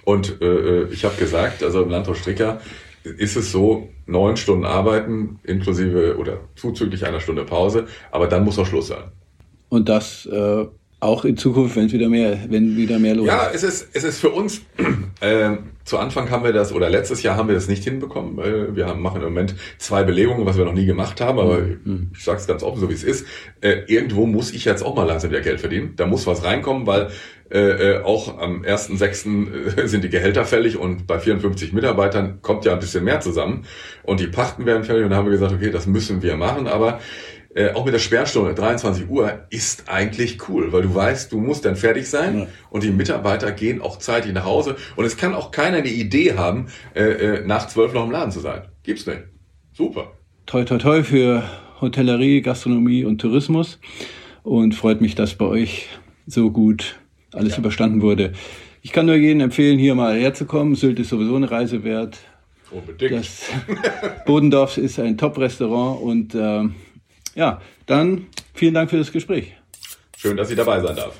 Und 0.04 0.40
äh, 0.40 0.84
ich 0.84 1.04
habe 1.04 1.16
gesagt, 1.16 1.64
also 1.64 1.82
im 1.82 1.90
Landhaus 1.90 2.18
Stricker 2.18 2.60
ist 3.02 3.36
es 3.36 3.50
so, 3.50 3.88
neun 4.06 4.36
Stunden 4.36 4.64
arbeiten, 4.64 5.40
inklusive 5.42 6.16
oder 6.16 6.40
zuzüglich 6.54 7.06
einer 7.06 7.20
Stunde 7.20 7.44
Pause, 7.44 7.86
aber 8.10 8.28
dann 8.28 8.44
muss 8.44 8.58
auch 8.58 8.66
Schluss 8.66 8.88
sein. 8.88 9.10
Und 9.68 9.88
das 9.88 10.26
äh, 10.26 10.66
auch 11.00 11.24
in 11.24 11.36
Zukunft, 11.36 11.76
wenn 11.76 11.86
es 11.86 11.92
wieder 11.92 12.08
mehr, 12.08 12.38
wenn 12.48 12.76
wieder 12.76 12.98
mehr 12.98 13.14
los 13.14 13.26
Ja, 13.26 13.50
es 13.52 13.62
ist, 13.62 13.88
es 13.92 14.04
ist 14.04 14.18
für 14.18 14.30
uns, 14.30 14.62
äh, 15.20 15.50
zu 15.84 15.98
Anfang 15.98 16.30
haben 16.30 16.44
wir 16.44 16.52
das, 16.52 16.72
oder 16.72 16.90
letztes 16.90 17.22
Jahr 17.22 17.36
haben 17.36 17.48
wir 17.48 17.54
das 17.54 17.68
nicht 17.68 17.84
hinbekommen. 17.84 18.38
Äh, 18.38 18.74
wir 18.74 18.86
haben, 18.86 19.00
machen 19.00 19.20
im 19.22 19.28
Moment 19.28 19.54
zwei 19.78 20.02
Belegungen, 20.02 20.44
was 20.44 20.58
wir 20.58 20.64
noch 20.64 20.74
nie 20.74 20.86
gemacht 20.86 21.20
haben, 21.20 21.38
aber 21.38 21.58
Mhm. 21.58 22.10
ich 22.14 22.24
sage 22.24 22.38
es 22.38 22.46
ganz 22.46 22.62
offen, 22.62 22.80
so 22.80 22.88
wie 22.90 22.94
es 22.94 23.04
ist. 23.04 23.26
Äh, 23.60 23.82
irgendwo 23.86 24.26
muss 24.26 24.52
ich 24.52 24.64
jetzt 24.64 24.82
auch 24.82 24.94
mal 24.96 25.04
langsam 25.04 25.30
wieder 25.30 25.40
Geld 25.40 25.60
verdienen. 25.60 25.94
Da 25.96 26.06
muss 26.06 26.26
was 26.26 26.42
reinkommen, 26.44 26.86
weil 26.86 27.08
äh, 27.50 27.58
äh, 27.60 28.02
auch 28.02 28.38
am 28.38 28.62
1.6. 28.62 29.86
sind 29.86 30.04
die 30.04 30.10
Gehälter 30.10 30.44
fällig 30.44 30.76
und 30.76 31.06
bei 31.06 31.18
54 31.18 31.72
Mitarbeitern 31.72 32.40
kommt 32.42 32.64
ja 32.66 32.72
ein 32.74 32.78
bisschen 32.78 33.04
mehr 33.04 33.20
zusammen. 33.20 33.64
Und 34.02 34.20
die 34.20 34.26
Pachten 34.26 34.66
werden 34.66 34.84
fällig 34.84 35.04
und 35.04 35.10
dann 35.10 35.18
haben 35.18 35.26
wir 35.26 35.32
gesagt, 35.32 35.54
okay, 35.54 35.70
das 35.70 35.86
müssen 35.86 36.20
wir 36.22 36.36
machen, 36.36 36.66
aber 36.66 37.00
äh, 37.54 37.70
auch 37.72 37.84
mit 37.84 37.94
der 37.94 37.98
Sperrstunde, 37.98 38.54
23 38.54 39.08
Uhr, 39.08 39.46
ist 39.50 39.88
eigentlich 39.88 40.48
cool, 40.48 40.72
weil 40.72 40.82
du 40.82 40.94
weißt, 40.94 41.32
du 41.32 41.40
musst 41.40 41.64
dann 41.64 41.76
fertig 41.76 42.08
sein 42.08 42.40
Ja. 42.40 42.46
und 42.70 42.82
die 42.82 42.90
Mitarbeiter 42.90 43.52
gehen 43.52 43.80
auch 43.82 43.98
zeitig 43.98 44.32
nach 44.32 44.44
Hause 44.44 44.76
und 44.96 45.04
es 45.04 45.16
kann 45.16 45.34
auch 45.34 45.50
keiner 45.50 45.80
die 45.80 46.00
Idee 46.00 46.34
haben, 46.36 46.66
äh, 46.94 47.02
äh, 47.02 47.46
nach 47.46 47.66
zwölf 47.68 47.92
noch 47.92 48.04
im 48.04 48.10
Laden 48.10 48.30
zu 48.32 48.40
sein. 48.40 48.62
Gibt's 48.82 49.06
nicht. 49.06 49.22
Super. 49.72 50.12
toi 50.46 50.64
toi 50.64 50.78
toi 50.78 51.02
für 51.02 51.42
Hotellerie, 51.80 52.40
Gastronomie 52.42 53.04
und 53.04 53.20
Tourismus 53.20 53.78
und 54.42 54.74
freut 54.74 55.00
mich, 55.00 55.14
dass 55.14 55.34
bei 55.34 55.44
euch 55.46 55.88
so 56.26 56.50
gut 56.50 56.96
alles 57.32 57.56
überstanden 57.58 58.02
wurde. 58.02 58.32
Ich 58.82 58.92
kann 58.92 59.06
nur 59.06 59.14
jedem 59.16 59.40
empfehlen, 59.40 59.78
hier 59.78 59.94
mal 59.94 60.18
herzukommen. 60.18 60.74
Sylt 60.74 60.98
ist 60.98 61.10
sowieso 61.10 61.36
eine 61.36 61.50
Reise 61.50 61.84
wert. 61.84 62.18
Unbedingt. 62.70 63.12
Das 63.12 63.42
Bodendorf 64.26 64.76
ist 64.78 64.98
ein 64.98 65.16
Top-Restaurant 65.18 66.00
und 66.02 66.34
ähm, 66.34 66.74
ja, 67.38 67.62
dann 67.86 68.26
vielen 68.52 68.74
Dank 68.74 68.90
für 68.90 68.98
das 68.98 69.12
Gespräch. 69.12 69.54
Schön, 70.16 70.36
dass 70.36 70.50
ich 70.50 70.56
dabei 70.56 70.80
sein 70.80 70.96
darf. 70.96 71.14